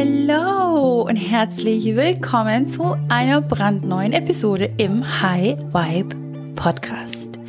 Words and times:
Hallo 0.00 1.02
und 1.02 1.16
herzlich 1.16 1.84
willkommen 1.96 2.68
zu 2.68 2.96
einer 3.08 3.40
brandneuen 3.40 4.12
Episode 4.12 4.72
im 4.76 5.20
High 5.20 5.58
Vibe 5.58 6.54
Podcast. 6.54 7.40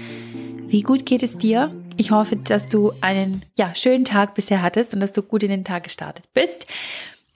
Wie 0.66 0.82
gut 0.82 1.06
geht 1.06 1.22
es 1.22 1.38
dir? 1.38 1.72
Ich 1.96 2.10
hoffe, 2.10 2.38
dass 2.38 2.68
du 2.68 2.92
einen 3.02 3.44
ja, 3.56 3.76
schönen 3.76 4.04
Tag 4.04 4.34
bisher 4.34 4.64
hattest 4.64 4.96
und 4.96 5.00
dass 5.00 5.12
du 5.12 5.22
gut 5.22 5.44
in 5.44 5.52
den 5.52 5.64
Tag 5.64 5.84
gestartet 5.84 6.26
bist. 6.34 6.66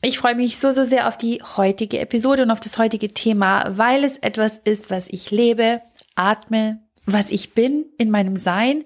Ich 0.01 0.17
freue 0.17 0.33
mich 0.33 0.57
so, 0.57 0.71
so 0.71 0.83
sehr 0.83 1.07
auf 1.07 1.19
die 1.19 1.43
heutige 1.57 1.99
Episode 1.99 2.41
und 2.41 2.49
auf 2.49 2.59
das 2.59 2.79
heutige 2.79 3.09
Thema, 3.09 3.77
weil 3.77 4.03
es 4.03 4.17
etwas 4.17 4.57
ist, 4.63 4.89
was 4.89 5.07
ich 5.09 5.29
lebe, 5.29 5.83
atme, 6.15 6.79
was 7.05 7.29
ich 7.29 7.53
bin 7.53 7.85
in 7.99 8.09
meinem 8.09 8.35
Sein 8.35 8.83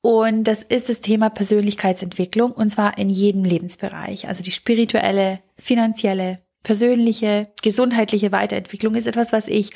und 0.00 0.44
das 0.44 0.62
ist 0.62 0.88
das 0.88 1.00
Thema 1.00 1.28
Persönlichkeitsentwicklung 1.28 2.52
und 2.52 2.70
zwar 2.70 2.96
in 2.96 3.10
jedem 3.10 3.44
Lebensbereich. 3.44 4.28
Also 4.28 4.42
die 4.42 4.52
spirituelle, 4.52 5.40
finanzielle, 5.58 6.40
persönliche, 6.62 7.48
gesundheitliche 7.62 8.32
Weiterentwicklung 8.32 8.94
ist 8.94 9.06
etwas, 9.06 9.32
was 9.32 9.48
ich 9.48 9.70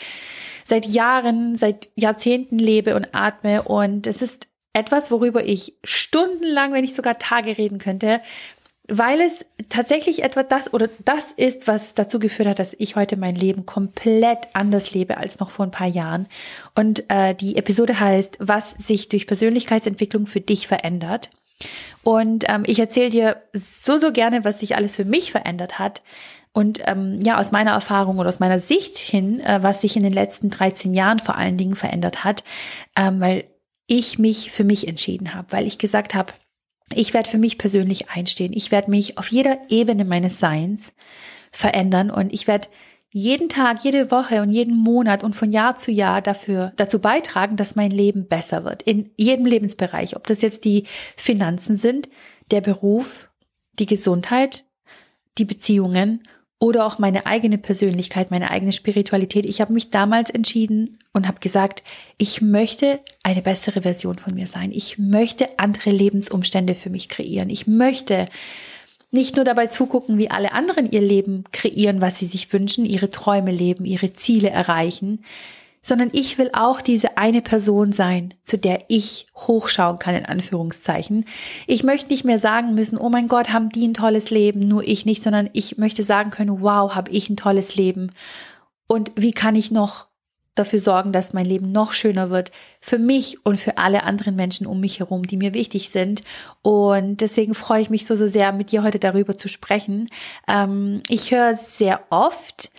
seit 0.65 0.87
Jahren, 0.87 1.55
seit 1.55 1.89
Jahrzehnten 1.95 2.59
lebe 2.59 2.95
und 2.95 3.09
atme. 3.13 3.63
Und 3.63 4.07
es 4.07 4.23
ist 4.23 4.49
etwas, 4.73 5.11
worüber 5.11 5.45
ich 5.45 5.77
stundenlang, 5.85 6.73
wenn 6.73 6.83
nicht 6.83 6.97
sogar 6.97 7.19
Tage 7.19 7.59
reden 7.59 7.79
könnte, 7.79 8.21
weil 8.89 9.21
es 9.21 9.45
tatsächlich 9.69 10.23
etwa 10.23 10.43
das 10.43 10.75
oder 10.75 10.89
das 11.05 11.31
ist, 11.33 11.69
was 11.69 11.95
dazu 11.95 12.19
geführt 12.19 12.49
hat, 12.49 12.59
dass 12.59 12.75
ich 12.79 12.97
heute 12.97 13.17
mein 13.17 13.37
Leben 13.37 13.65
komplett 13.65 14.49
anders 14.55 14.93
lebe 14.93 15.17
als 15.17 15.39
noch 15.39 15.51
vor 15.51 15.65
ein 15.65 15.71
paar 15.71 15.87
Jahren. 15.87 16.27
Und 16.75 17.05
äh, 17.09 17.35
die 17.35 17.57
Episode 17.57 18.01
heißt, 18.01 18.39
was 18.41 18.73
sich 18.73 19.09
durch 19.09 19.27
Persönlichkeitsentwicklung 19.27 20.27
für 20.27 20.41
dich 20.41 20.67
verändert. 20.67 21.31
Und 22.03 22.45
ähm, 22.49 22.65
ich 22.67 22.79
erzähle 22.79 23.11
dir 23.11 23.43
so, 23.53 23.99
so 23.99 24.13
gerne, 24.13 24.45
was 24.45 24.61
sich 24.61 24.77
alles 24.77 24.97
für 24.97 25.05
mich 25.05 25.31
verändert 25.33 25.79
hat. 25.79 26.03
Und 26.53 26.81
ähm, 26.87 27.21
ja, 27.23 27.39
aus 27.39 27.53
meiner 27.53 27.71
Erfahrung 27.71 28.19
oder 28.19 28.29
aus 28.29 28.41
meiner 28.41 28.59
Sicht 28.59 28.99
hin, 28.99 29.41
äh, 29.41 29.63
was 29.63 29.81
sich 29.81 29.97
in 29.97 30.03
den 30.03 30.13
letzten 30.13 30.51
13 30.51 30.93
Jahren 30.93 31.19
vor 31.19 31.37
allen 31.37 31.57
Dingen 31.57 31.77
verändert 31.77 32.25
hat, 32.25 32.45
ähm, 32.97 33.21
weil 33.21 33.45
ich 33.87 34.19
mich 34.19 34.51
für 34.51 34.65
mich 34.65 34.87
entschieden 34.87 35.35
habe, 35.35 35.51
weil 35.51 35.67
ich 35.67 35.79
gesagt 35.79 36.15
habe, 36.15 36.33
ich 36.95 37.15
werde 37.15 37.31
für 37.31 37.39
mich 37.39 37.57
persönlich 37.57 38.11
einstehen. 38.11 38.53
Ich 38.55 38.71
werde 38.71 38.91
mich 38.91 39.17
auf 39.17 39.29
jeder 39.29 39.59
Ebene 39.71 40.05
meines 40.05 40.41
Seins 40.41 40.93
verändern 41.51 42.11
und 42.11 42.33
ich 42.33 42.47
werde 42.47 42.69
jeden 43.13 43.51
Tag, 43.51 43.85
jede 43.85 44.11
Woche 44.11 44.41
und 44.41 44.49
jeden 44.49 44.77
Monat 44.77 45.23
und 45.23 45.37
von 45.37 45.51
Jahr 45.51 45.77
zu 45.77 45.93
Jahr 45.93 46.23
dafür, 46.23 46.73
dazu 46.77 46.99
beitragen, 46.99 47.57
dass 47.57 47.77
mein 47.77 47.91
Leben 47.91 48.27
besser 48.27 48.65
wird. 48.65 48.83
In 48.83 49.11
jedem 49.17 49.45
Lebensbereich. 49.45 50.17
Ob 50.17 50.27
das 50.27 50.41
jetzt 50.41 50.65
die 50.65 50.85
Finanzen 51.17 51.77
sind, 51.77 52.09
der 52.51 52.63
Beruf, 52.63 53.29
die 53.79 53.87
Gesundheit, 53.87 54.65
die 55.37 55.45
Beziehungen 55.45 56.23
oder 56.59 56.87
auch 56.87 56.99
meine 56.99 57.27
eigene 57.27 57.59
Persönlichkeit, 57.59 58.31
meine 58.31 58.51
eigene 58.51 58.73
Spiritualität. 58.73 59.45
Ich 59.45 59.61
habe 59.61 59.73
mich 59.73 59.91
damals 59.91 60.31
entschieden 60.31 60.97
und 61.13 61.29
habe 61.29 61.41
gesagt, 61.41 61.83
ich 62.17 62.41
möchte 62.41 63.01
eine 63.23 63.43
bessere 63.43 63.83
Version 63.83 64.19
von 64.19 64.35
mir 64.35 64.47
sein. 64.47 64.73
Ich 64.73 64.97
möchte 64.99 65.59
andere 65.59 65.91
Lebensumstände 65.91 66.75
für 66.75 66.89
mich 66.89 67.09
kreieren. 67.09 67.51
Ich 67.51 67.67
möchte 67.67 68.25
nicht 69.13 69.37
nur 69.37 69.45
dabei 69.45 69.69
zugucken, 69.69 70.19
wie 70.19 70.31
alle 70.31 70.53
anderen 70.53 70.91
ihr 70.91 71.03
Leben 71.03 71.45
kreieren, 71.53 72.01
was 72.01 72.19
sie 72.19 72.27
sich 72.27 72.53
wünschen, 72.53 72.85
ihre 72.85 73.11
Träume 73.11 73.53
leben, 73.53 73.85
ihre 73.85 74.15
Ziele 74.15 74.51
erreichen, 74.51 75.23
sondern 75.83 76.11
ich 76.13 76.39
will 76.39 76.51
auch 76.55 76.81
diese 76.81 77.19
eine 77.19 77.43
Person 77.43 77.93
sein, 77.93 78.35
zu 78.43 78.57
der 78.57 78.85
ich 78.89 79.27
hochschauen 79.37 79.99
kann, 79.99 80.15
in 80.15 80.25
Anführungszeichen. 80.25 81.27
Ich 81.67 81.83
möchte 81.83 82.11
nicht 82.11 82.25
mehr 82.25 82.39
sagen 82.39 82.75
müssen, 82.75 82.97
oh 82.97 83.11
mein 83.11 83.29
Gott, 83.29 83.53
haben 83.53 83.69
die 83.69 83.87
ein 83.87 83.95
tolles 83.95 84.31
Leben, 84.31 84.61
nur 84.61 84.83
ich 84.83 85.05
nicht, 85.05 85.23
sondern 85.23 85.51
ich 85.53 85.77
möchte 85.77 86.05
sagen 86.05 86.31
können, 86.31 86.63
wow, 86.63 86.95
habe 86.95 87.11
ich 87.11 87.29
ein 87.29 87.37
tolles 87.37 87.75
Leben. 87.75 88.13
Und 88.87 89.13
wie 89.17 89.33
kann 89.33 89.57
ich 89.57 89.71
noch 89.71 90.07
dafür 90.55 90.81
sorgen, 90.81 91.13
dass 91.13 91.33
mein 91.33 91.47
Leben 91.47 91.73
noch 91.73 91.93
schöner 91.93 92.31
wird 92.31 92.53
für 92.81 92.99
mich 92.99 93.45
und 93.45 93.59
für 93.59 93.79
alle 93.79 94.03
anderen 94.03 94.37
Menschen 94.37 94.67
um 94.67 94.81
mich 94.81 94.99
herum, 94.99 95.23
die 95.23 95.37
mir 95.37 95.55
wichtig 95.55 95.91
sind. 95.91 96.23
Und 96.61 97.21
deswegen 97.21 97.55
freue 97.55 97.81
ich 97.81 97.91
mich 97.91 98.07
so, 98.07 98.15
so 98.15 98.27
sehr, 98.27 98.53
mit 98.53 98.73
dir 98.73 98.83
heute 98.83 98.99
darüber 98.99 99.37
zu 99.37 99.49
sprechen. 99.49 100.09
Ähm, 100.47 101.03
ich 101.09 101.31
höre 101.31 101.55
sehr 101.55 102.01
oft, 102.11 102.71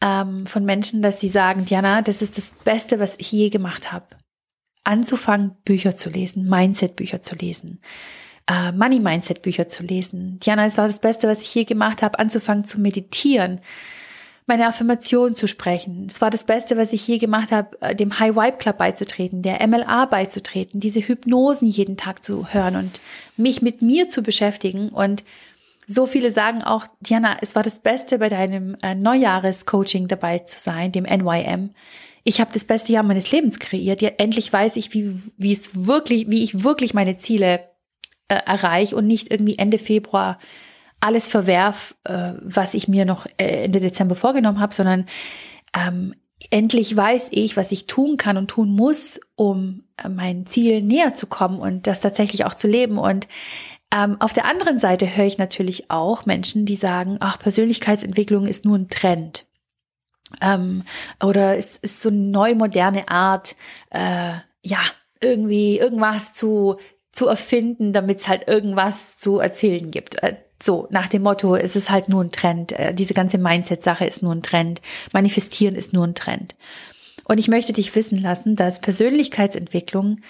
ähm, 0.00 0.46
von 0.46 0.64
Menschen, 0.64 1.02
dass 1.02 1.20
sie 1.20 1.28
sagen, 1.28 1.64
Diana, 1.64 2.02
das 2.02 2.22
ist 2.22 2.38
das 2.38 2.52
Beste, 2.64 2.98
was 3.00 3.16
ich 3.18 3.32
je 3.32 3.50
gemacht 3.50 3.92
habe. 3.92 4.06
Anzufangen, 4.84 5.56
Bücher 5.64 5.96
zu 5.96 6.08
lesen, 6.08 6.48
Mindset-Bücher 6.48 7.20
zu 7.20 7.34
lesen, 7.34 7.80
äh, 8.46 8.72
Money-Mindset-Bücher 8.72 9.68
zu 9.68 9.82
lesen. 9.82 10.38
Diana, 10.40 10.66
es 10.66 10.78
war 10.78 10.86
das 10.86 11.00
Beste, 11.00 11.28
was 11.28 11.42
ich 11.42 11.54
je 11.54 11.64
gemacht 11.64 12.02
habe, 12.02 12.18
anzufangen 12.18 12.64
zu 12.64 12.80
meditieren, 12.80 13.60
meine 14.48 14.66
Affirmation 14.66 15.34
zu 15.34 15.46
sprechen. 15.46 16.06
Es 16.08 16.20
war 16.20 16.30
das 16.30 16.44
Beste, 16.44 16.76
was 16.76 16.92
ich 16.92 17.06
je 17.06 17.18
gemacht 17.18 17.52
habe, 17.52 17.80
äh, 17.80 17.94
dem 17.94 18.18
High 18.18 18.34
Vibe 18.34 18.56
Club 18.58 18.78
beizutreten, 18.78 19.42
der 19.42 19.66
MLA 19.66 20.06
beizutreten, 20.06 20.80
diese 20.80 21.00
Hypnosen 21.00 21.68
jeden 21.68 21.96
Tag 21.96 22.24
zu 22.24 22.52
hören 22.52 22.76
und 22.76 23.00
mich 23.36 23.62
mit 23.62 23.82
mir 23.82 24.08
zu 24.08 24.22
beschäftigen 24.22 24.88
und 24.88 25.22
so 25.90 26.06
viele 26.06 26.30
sagen 26.30 26.62
auch, 26.62 26.86
Diana, 27.00 27.38
es 27.40 27.54
war 27.54 27.62
das 27.62 27.78
Beste 27.78 28.18
bei 28.18 28.28
deinem 28.28 28.76
äh, 28.82 28.94
Neujahrescoaching 28.94 30.06
dabei 30.06 30.40
zu 30.40 30.58
sein, 30.58 30.92
dem 30.92 31.04
NYM. 31.04 31.70
Ich 32.24 32.42
habe 32.42 32.52
das 32.52 32.66
beste 32.66 32.92
Jahr 32.92 33.02
meines 33.02 33.32
Lebens 33.32 33.58
kreiert. 33.58 34.02
Ja, 34.02 34.10
endlich 34.18 34.52
weiß 34.52 34.76
ich, 34.76 34.92
wie, 34.92 35.18
wie 35.38 35.52
es 35.52 35.86
wirklich, 35.86 36.28
wie 36.28 36.42
ich 36.42 36.62
wirklich 36.62 36.92
meine 36.92 37.16
Ziele 37.16 37.60
äh, 38.28 38.34
erreiche 38.34 38.96
und 38.96 39.06
nicht 39.06 39.30
irgendwie 39.30 39.56
Ende 39.56 39.78
Februar 39.78 40.38
alles 41.00 41.28
verwerf, 41.28 41.94
äh, 42.04 42.32
was 42.42 42.74
ich 42.74 42.88
mir 42.88 43.04
noch 43.04 43.26
äh, 43.38 43.64
Ende 43.64 43.80
Dezember 43.80 44.14
vorgenommen 44.14 44.60
habe, 44.60 44.74
sondern 44.74 45.06
ähm, 45.74 46.14
endlich 46.50 46.96
weiß 46.96 47.28
ich, 47.30 47.56
was 47.56 47.72
ich 47.72 47.86
tun 47.86 48.16
kann 48.16 48.36
und 48.36 48.48
tun 48.48 48.70
muss, 48.70 49.20
um 49.36 49.84
äh, 50.02 50.08
mein 50.08 50.46
Ziel 50.46 50.82
näher 50.82 51.14
zu 51.14 51.26
kommen 51.26 51.60
und 51.60 51.86
das 51.86 52.00
tatsächlich 52.00 52.44
auch 52.44 52.54
zu 52.54 52.66
leben. 52.66 52.98
Und 52.98 53.28
ähm, 53.94 54.20
auf 54.20 54.32
der 54.32 54.44
anderen 54.44 54.78
Seite 54.78 55.16
höre 55.16 55.26
ich 55.26 55.38
natürlich 55.38 55.90
auch 55.90 56.26
Menschen, 56.26 56.66
die 56.66 56.76
sagen, 56.76 57.16
ach, 57.20 57.38
Persönlichkeitsentwicklung 57.38 58.46
ist 58.46 58.64
nur 58.64 58.76
ein 58.76 58.88
Trend. 58.88 59.46
Ähm, 60.42 60.84
oder 61.22 61.56
es 61.56 61.78
ist 61.78 62.02
so 62.02 62.10
eine 62.10 62.18
neu 62.18 62.54
moderne 62.54 63.08
Art, 63.08 63.56
äh, 63.90 64.34
ja, 64.62 64.80
irgendwie 65.20 65.78
irgendwas 65.78 66.34
zu, 66.34 66.76
zu 67.12 67.26
erfinden, 67.26 67.92
damit 67.92 68.20
es 68.20 68.28
halt 68.28 68.46
irgendwas 68.46 69.18
zu 69.18 69.38
erzählen 69.38 69.90
gibt. 69.90 70.22
Äh, 70.22 70.36
so, 70.60 70.88
nach 70.90 71.08
dem 71.08 71.22
Motto, 71.22 71.54
es 71.54 71.76
ist 71.76 71.90
halt 71.90 72.08
nur 72.08 72.22
ein 72.22 72.32
Trend. 72.32 72.72
Äh, 72.72 72.92
diese 72.92 73.14
ganze 73.14 73.38
Mindset-Sache 73.38 74.04
ist 74.04 74.22
nur 74.22 74.34
ein 74.34 74.42
Trend. 74.42 74.80
Manifestieren 75.12 75.74
ist 75.74 75.92
nur 75.92 76.04
ein 76.04 76.14
Trend. 76.14 76.56
Und 77.24 77.38
ich 77.38 77.48
möchte 77.48 77.72
dich 77.72 77.94
wissen 77.94 78.20
lassen, 78.20 78.56
dass 78.56 78.80
Persönlichkeitsentwicklung 78.80 80.20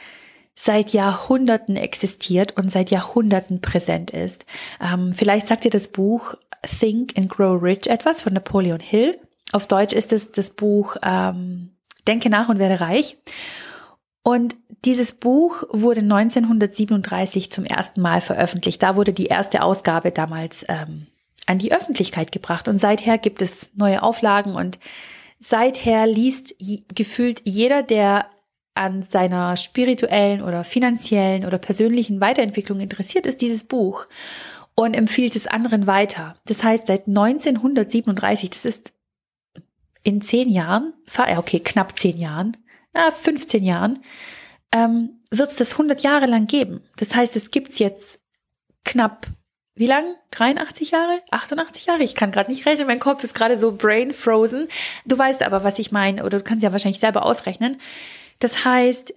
seit 0.55 0.93
Jahrhunderten 0.93 1.77
existiert 1.77 2.57
und 2.57 2.73
seit 2.73 2.91
Jahrhunderten 2.91 3.61
präsent 3.61 4.11
ist. 4.11 4.45
Ähm, 4.81 5.13
vielleicht 5.13 5.47
sagt 5.47 5.65
dir 5.65 5.71
das 5.71 5.89
Buch 5.89 6.35
Think 6.63 7.17
and 7.17 7.29
Grow 7.29 7.63
Rich 7.63 7.87
etwas 7.87 8.23
von 8.23 8.33
Napoleon 8.33 8.81
Hill. 8.81 9.19
Auf 9.53 9.69
Deutsch 9.69 9.95
ist 9.95 10.13
es 10.13 10.33
das 10.33 10.51
Buch 10.51 10.97
ähm, 11.03 11.71
Denke 12.09 12.29
nach 12.29 12.49
und 12.49 12.59
werde 12.59 12.81
reich. 12.81 13.17
Und 14.29 14.57
dieses 14.85 15.15
Buch 15.15 15.63
wurde 15.71 16.01
1937 16.03 17.51
zum 17.51 17.65
ersten 17.65 18.03
Mal 18.03 18.21
veröffentlicht. 18.21 18.83
Da 18.83 18.95
wurde 18.95 19.15
die 19.15 19.25
erste 19.25 19.63
Ausgabe 19.63 20.11
damals 20.11 20.67
ähm, 20.69 21.07
an 21.47 21.57
die 21.57 21.73
Öffentlichkeit 21.73 22.31
gebracht. 22.31 22.69
Und 22.69 22.77
seither 22.77 23.17
gibt 23.17 23.41
es 23.41 23.71
neue 23.75 24.03
Auflagen 24.03 24.55
und 24.55 24.79
seither 25.41 26.07
liest 26.07 26.55
gefühlt 26.95 27.41
jeder, 27.45 27.83
der 27.83 28.27
an 28.75 29.01
seiner 29.01 29.57
spirituellen 29.57 30.43
oder 30.43 30.63
finanziellen 30.63 31.47
oder 31.47 31.57
persönlichen 31.57 32.21
Weiterentwicklung 32.21 32.81
interessiert 32.81 33.25
ist, 33.25 33.41
dieses 33.41 33.65
Buch 33.65 34.09
und 34.75 34.93
empfiehlt 34.93 35.37
es 35.37 35.47
anderen 35.47 35.87
weiter. 35.87 36.37
Das 36.45 36.63
heißt, 36.63 36.89
seit 36.89 37.09
1937, 37.09 38.51
das 38.51 38.67
ist 38.67 38.93
in 40.03 40.21
zehn 40.21 40.51
Jahren, 40.51 40.93
okay, 41.17 41.61
knapp 41.61 41.99
zehn 41.99 42.19
Jahren, 42.19 42.59
15 43.11 43.65
Jahren, 43.65 44.03
ähm, 44.73 45.21
wird 45.31 45.51
es 45.51 45.57
das 45.57 45.73
100 45.73 46.03
Jahre 46.03 46.27
lang 46.27 46.47
geben. 46.47 46.83
Das 46.97 47.15
heißt, 47.15 47.37
es 47.37 47.51
gibt's 47.51 47.79
jetzt 47.79 48.21
knapp, 48.85 49.27
wie 49.75 49.87
lang? 49.87 50.17
83 50.33 50.91
Jahre? 50.91 51.23
88 51.31 51.87
Jahre? 51.87 52.03
Ich 52.03 52.15
kann 52.15 52.33
gerade 52.33 52.51
nicht 52.51 52.67
rechnen, 52.67 52.87
mein 52.87 52.99
Kopf 52.99 53.23
ist 53.23 53.35
gerade 53.35 53.57
so 53.57 53.73
brain 53.73 54.13
frozen. 54.13 54.69
Du 55.07 55.17
weißt 55.17 55.43
aber, 55.43 55.63
was 55.63 55.79
ich 55.79 55.93
meine, 55.93 56.25
oder 56.25 56.39
du 56.39 56.45
kannst 56.45 56.65
ja 56.65 56.73
wahrscheinlich 56.73 57.01
selber 57.01 57.25
ausrechnen. 57.25 57.81
Das 58.41 58.65
heißt, 58.65 59.15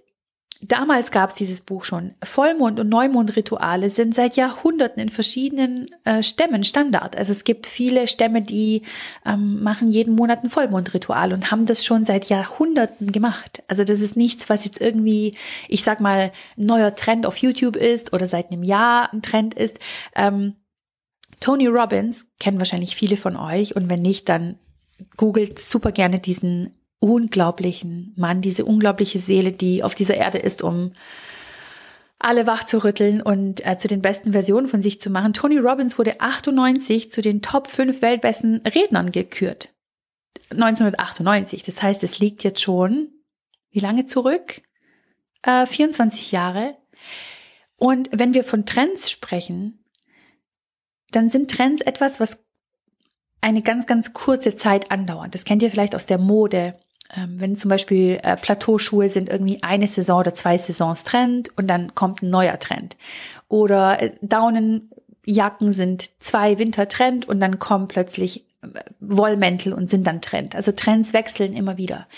damals 0.62 1.10
gab 1.10 1.30
es 1.30 1.36
dieses 1.36 1.60
Buch 1.60 1.84
schon. 1.84 2.14
Vollmond- 2.22 2.78
und 2.78 2.88
Neumondrituale 2.88 3.90
sind 3.90 4.14
seit 4.14 4.36
Jahrhunderten 4.36 5.02
in 5.02 5.08
verschiedenen 5.08 5.90
äh, 6.04 6.22
Stämmen 6.22 6.64
Standard. 6.64 7.16
Also 7.16 7.32
es 7.32 7.44
gibt 7.44 7.66
viele 7.66 8.06
Stämme, 8.06 8.42
die 8.42 8.82
ähm, 9.26 9.62
machen 9.62 9.88
jeden 9.88 10.14
Monat 10.14 10.44
ein 10.44 10.50
Vollmondritual 10.50 11.32
und 11.32 11.50
haben 11.50 11.66
das 11.66 11.84
schon 11.84 12.04
seit 12.04 12.28
Jahrhunderten 12.28 13.10
gemacht. 13.12 13.62
Also 13.66 13.84
das 13.84 14.00
ist 14.00 14.16
nichts, 14.16 14.48
was 14.48 14.64
jetzt 14.64 14.80
irgendwie, 14.80 15.36
ich 15.68 15.82
sag 15.82 16.00
mal, 16.00 16.32
ein 16.56 16.66
neuer 16.66 16.94
Trend 16.94 17.26
auf 17.26 17.36
YouTube 17.36 17.76
ist 17.76 18.12
oder 18.12 18.26
seit 18.26 18.52
einem 18.52 18.62
Jahr 18.62 19.12
ein 19.12 19.22
Trend 19.22 19.54
ist. 19.54 19.78
Ähm, 20.14 20.54
Tony 21.40 21.66
Robbins 21.66 22.26
kennen 22.38 22.58
wahrscheinlich 22.58 22.94
viele 22.94 23.16
von 23.16 23.36
euch 23.36 23.74
und 23.74 23.90
wenn 23.90 24.02
nicht, 24.02 24.28
dann 24.28 24.58
googelt 25.16 25.58
super 25.58 25.90
gerne 25.90 26.20
diesen 26.20 26.81
unglaublichen 27.02 28.12
Mann, 28.16 28.40
diese 28.40 28.64
unglaubliche 28.64 29.18
Seele, 29.18 29.52
die 29.52 29.82
auf 29.82 29.94
dieser 29.94 30.14
Erde 30.14 30.38
ist, 30.38 30.62
um 30.62 30.92
alle 32.20 32.46
wach 32.46 32.64
zu 32.64 32.84
rütteln 32.84 33.20
und 33.20 33.66
äh, 33.66 33.76
zu 33.76 33.88
den 33.88 34.00
besten 34.00 34.30
Versionen 34.32 34.68
von 34.68 34.80
sich 34.80 35.00
zu 35.00 35.10
machen. 35.10 35.32
Tony 35.32 35.58
Robbins 35.58 35.98
wurde 35.98 36.20
98 36.20 37.10
zu 37.10 37.20
den 37.20 37.42
Top 37.42 37.66
5 37.66 38.00
weltbesten 38.00 38.62
Rednern 38.64 39.10
gekürt. 39.10 39.70
1998. 40.50 41.64
Das 41.64 41.82
heißt, 41.82 42.04
es 42.04 42.20
liegt 42.20 42.44
jetzt 42.44 42.62
schon, 42.62 43.08
wie 43.70 43.80
lange 43.80 44.06
zurück? 44.06 44.62
Äh, 45.42 45.66
24 45.66 46.30
Jahre. 46.30 46.76
Und 47.76 48.10
wenn 48.12 48.34
wir 48.34 48.44
von 48.44 48.64
Trends 48.64 49.10
sprechen, 49.10 49.84
dann 51.10 51.28
sind 51.28 51.50
Trends 51.50 51.82
etwas, 51.82 52.20
was 52.20 52.44
eine 53.40 53.62
ganz, 53.62 53.86
ganz 53.86 54.12
kurze 54.12 54.54
Zeit 54.54 54.92
andauert. 54.92 55.34
Das 55.34 55.44
kennt 55.44 55.62
ihr 55.62 55.70
vielleicht 55.70 55.96
aus 55.96 56.06
der 56.06 56.18
Mode. 56.18 56.74
Ähm, 57.14 57.40
wenn 57.40 57.56
zum 57.56 57.68
Beispiel 57.68 58.18
äh, 58.22 58.36
Plateauschuhe 58.36 59.08
sind 59.08 59.28
irgendwie 59.28 59.62
eine 59.62 59.86
Saison 59.86 60.20
oder 60.20 60.34
zwei 60.34 60.56
Saisons 60.56 61.04
Trend 61.04 61.50
und 61.56 61.68
dann 61.68 61.94
kommt 61.94 62.22
ein 62.22 62.30
neuer 62.30 62.58
Trend. 62.58 62.96
Oder 63.48 64.00
äh, 64.00 64.12
Daunenjacken 64.22 65.72
sind 65.72 66.22
zwei 66.22 66.58
Winter 66.58 66.88
Trend 66.88 67.28
und 67.28 67.40
dann 67.40 67.58
kommen 67.58 67.88
plötzlich 67.88 68.46
äh, 68.62 68.80
Wollmäntel 69.00 69.74
und 69.74 69.90
sind 69.90 70.06
dann 70.06 70.22
Trend. 70.22 70.54
Also 70.54 70.72
Trends 70.72 71.12
wechseln 71.12 71.52
immer 71.52 71.76
wieder. 71.76 72.08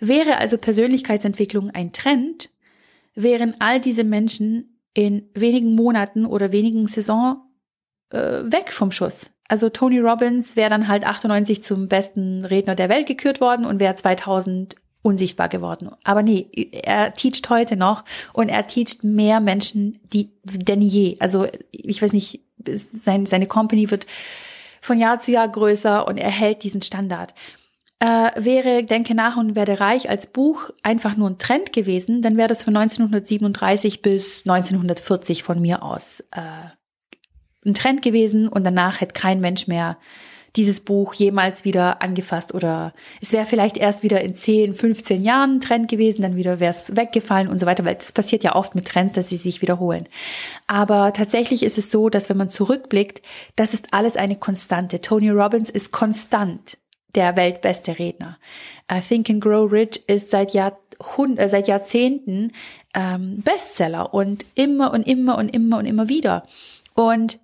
Wäre 0.00 0.36
also 0.36 0.58
Persönlichkeitsentwicklung 0.58 1.70
ein 1.70 1.92
Trend, 1.92 2.50
wären 3.14 3.58
all 3.60 3.80
diese 3.80 4.04
Menschen 4.04 4.78
in 4.92 5.30
wenigen 5.34 5.74
Monaten 5.74 6.26
oder 6.26 6.52
wenigen 6.52 6.86
Saison 6.88 7.42
äh, 8.10 8.18
weg 8.18 8.70
vom 8.70 8.90
Schuss. 8.90 9.30
Also 9.48 9.68
Tony 9.68 10.00
Robbins 10.00 10.56
wäre 10.56 10.70
dann 10.70 10.88
halt 10.88 11.06
98 11.06 11.62
zum 11.62 11.88
besten 11.88 12.44
Redner 12.44 12.74
der 12.74 12.88
Welt 12.88 13.06
gekürt 13.06 13.40
worden 13.40 13.64
und 13.64 13.80
wäre 13.80 13.94
2000 13.94 14.76
unsichtbar 15.02 15.48
geworden. 15.48 15.90
Aber 16.02 16.22
nee, 16.22 16.48
er 16.72 17.14
teacht 17.14 17.48
heute 17.48 17.76
noch 17.76 18.04
und 18.32 18.48
er 18.48 18.66
teacht 18.66 19.04
mehr 19.04 19.40
Menschen 19.40 20.00
die, 20.12 20.32
denn 20.42 20.82
je. 20.82 21.16
Also 21.20 21.46
ich 21.70 22.02
weiß 22.02 22.12
nicht, 22.12 22.40
sein, 22.66 23.24
seine 23.24 23.46
Company 23.46 23.90
wird 23.90 24.06
von 24.80 24.98
Jahr 24.98 25.20
zu 25.20 25.30
Jahr 25.30 25.48
größer 25.48 26.06
und 26.08 26.16
er 26.16 26.30
hält 26.30 26.64
diesen 26.64 26.82
Standard. 26.82 27.34
Äh, 27.98 28.30
wäre 28.36 28.84
Denke 28.84 29.14
nach 29.14 29.36
und 29.36 29.54
werde 29.54 29.80
reich 29.80 30.10
als 30.10 30.26
Buch 30.26 30.70
einfach 30.82 31.16
nur 31.16 31.30
ein 31.30 31.38
Trend 31.38 31.72
gewesen, 31.72 32.20
dann 32.20 32.36
wäre 32.36 32.48
das 32.48 32.62
von 32.62 32.76
1937 32.76 34.02
bis 34.02 34.42
1940 34.44 35.42
von 35.42 35.60
mir 35.60 35.82
aus 35.82 36.20
äh, 36.32 36.75
ein 37.66 37.74
Trend 37.74 38.02
gewesen 38.02 38.48
und 38.48 38.64
danach 38.64 39.00
hätte 39.00 39.12
kein 39.12 39.40
Mensch 39.40 39.66
mehr 39.66 39.98
dieses 40.56 40.80
Buch 40.80 41.14
jemals 41.14 41.64
wieder 41.64 42.02
angefasst 42.02 42.54
oder 42.54 42.94
es 43.20 43.32
wäre 43.32 43.46
vielleicht 43.46 43.76
erst 43.76 44.02
wieder 44.02 44.22
in 44.22 44.34
10, 44.34 44.74
15 44.74 45.22
Jahren 45.22 45.60
Trend 45.60 45.88
gewesen, 45.88 46.22
dann 46.22 46.36
wieder 46.36 46.60
wäre 46.60 46.70
es 46.70 46.96
weggefallen 46.96 47.48
und 47.48 47.58
so 47.58 47.66
weiter, 47.66 47.84
weil 47.84 47.94
das 47.94 48.12
passiert 48.12 48.42
ja 48.42 48.54
oft 48.54 48.74
mit 48.74 48.88
Trends, 48.88 49.12
dass 49.12 49.28
sie 49.28 49.36
sich 49.36 49.60
wiederholen. 49.60 50.08
Aber 50.66 51.12
tatsächlich 51.12 51.62
ist 51.62 51.78
es 51.78 51.90
so, 51.90 52.08
dass 52.08 52.30
wenn 52.30 52.38
man 52.38 52.48
zurückblickt, 52.48 53.20
das 53.54 53.74
ist 53.74 53.92
alles 53.92 54.16
eine 54.16 54.36
Konstante. 54.36 55.00
Tony 55.00 55.30
Robbins 55.30 55.68
ist 55.68 55.92
konstant 55.92 56.78
der 57.14 57.36
weltbeste 57.36 57.98
Redner. 57.98 58.38
Uh, 58.90 59.00
Think 59.06 59.28
and 59.30 59.42
Grow 59.42 59.70
Rich 59.70 60.02
ist 60.06 60.30
seit, 60.30 60.54
Jahr, 60.54 60.78
äh, 61.36 61.48
seit 61.48 61.68
Jahrzehnten 61.68 62.52
ähm, 62.94 63.42
Bestseller 63.42 64.14
und 64.14 64.44
immer 64.54 64.92
und 64.92 65.06
immer 65.06 65.36
und 65.38 65.48
immer 65.48 65.78
und 65.78 65.86
immer 65.86 66.08
wieder. 66.08 66.46
Und 66.94 67.38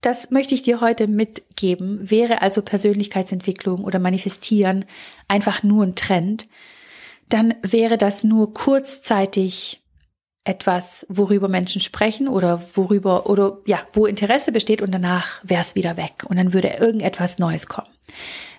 das 0.00 0.30
möchte 0.30 0.54
ich 0.54 0.62
dir 0.62 0.80
heute 0.80 1.08
mitgeben. 1.08 2.10
Wäre 2.10 2.42
also 2.42 2.62
Persönlichkeitsentwicklung 2.62 3.84
oder 3.84 3.98
Manifestieren 3.98 4.84
einfach 5.28 5.62
nur 5.62 5.84
ein 5.84 5.94
Trend, 5.94 6.48
dann 7.28 7.54
wäre 7.62 7.98
das 7.98 8.22
nur 8.22 8.54
kurzzeitig 8.54 9.82
etwas, 10.44 11.04
worüber 11.08 11.48
Menschen 11.48 11.80
sprechen 11.80 12.28
oder 12.28 12.62
worüber 12.74 13.28
oder 13.28 13.58
ja, 13.66 13.80
wo 13.94 14.06
Interesse 14.06 14.52
besteht 14.52 14.80
und 14.80 14.92
danach 14.92 15.40
wäre 15.42 15.60
es 15.60 15.74
wieder 15.74 15.96
weg 15.96 16.24
und 16.28 16.36
dann 16.36 16.52
würde 16.52 16.68
irgendetwas 16.68 17.38
Neues 17.38 17.66
kommen. 17.66 17.88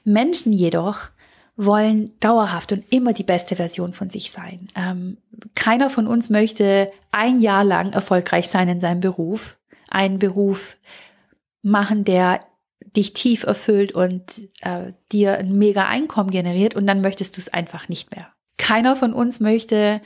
Menschen 0.03 0.51
jedoch 0.51 1.09
wollen 1.55 2.11
dauerhaft 2.19 2.71
und 2.71 2.83
immer 2.91 3.13
die 3.13 3.23
beste 3.23 3.55
Version 3.55 3.93
von 3.93 4.09
sich 4.09 4.31
sein. 4.31 4.67
Ähm, 4.75 5.17
keiner 5.55 5.89
von 5.89 6.07
uns 6.07 6.29
möchte 6.29 6.91
ein 7.11 7.39
Jahr 7.39 7.63
lang 7.63 7.93
erfolgreich 7.93 8.47
sein 8.49 8.67
in 8.67 8.79
seinem 8.79 8.99
Beruf, 8.99 9.57
einen 9.89 10.19
Beruf, 10.19 10.77
machen, 11.67 12.03
der 12.03 12.39
dich 12.95 13.13
tief 13.13 13.43
erfüllt 13.43 13.91
und 13.91 14.23
äh, 14.61 14.93
dir 15.11 15.37
ein 15.37 15.57
mega 15.57 15.87
Einkommen 15.87 16.31
generiert 16.31 16.75
und 16.75 16.87
dann 16.87 17.01
möchtest 17.01 17.37
du 17.37 17.41
es 17.41 17.49
einfach 17.49 17.89
nicht 17.89 18.15
mehr. 18.15 18.29
Keiner 18.57 18.95
von 18.95 19.13
uns 19.13 19.39
möchte 19.39 20.01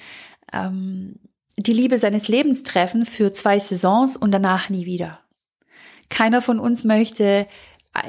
ähm, 0.51 1.19
die 1.57 1.73
Liebe 1.73 1.97
seines 1.97 2.27
Lebens 2.27 2.63
treffen 2.63 3.05
für 3.05 3.33
zwei 3.33 3.59
Saisons 3.59 4.17
und 4.17 4.31
danach 4.31 4.69
nie 4.69 4.85
wieder. 4.85 5.19
Keiner 6.09 6.41
von 6.41 6.59
uns 6.59 6.83
möchte 6.83 7.47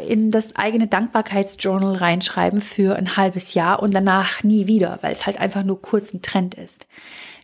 in 0.06 0.31
das 0.31 0.55
eigene 0.56 0.87
Dankbarkeitsjournal 0.87 1.96
reinschreiben 1.96 2.60
für 2.60 2.96
ein 2.96 3.16
halbes 3.16 3.55
Jahr 3.55 3.82
und 3.82 3.93
danach 3.93 4.43
nie 4.43 4.69
wieder, 4.69 4.98
weil 5.02 5.12
es 5.12 5.26
halt 5.26 5.38
einfach 5.40 5.64
nur 5.64 5.82
kurz 5.82 6.14
ein 6.14 6.22
Trend 6.22 6.55
ist. 6.55 6.87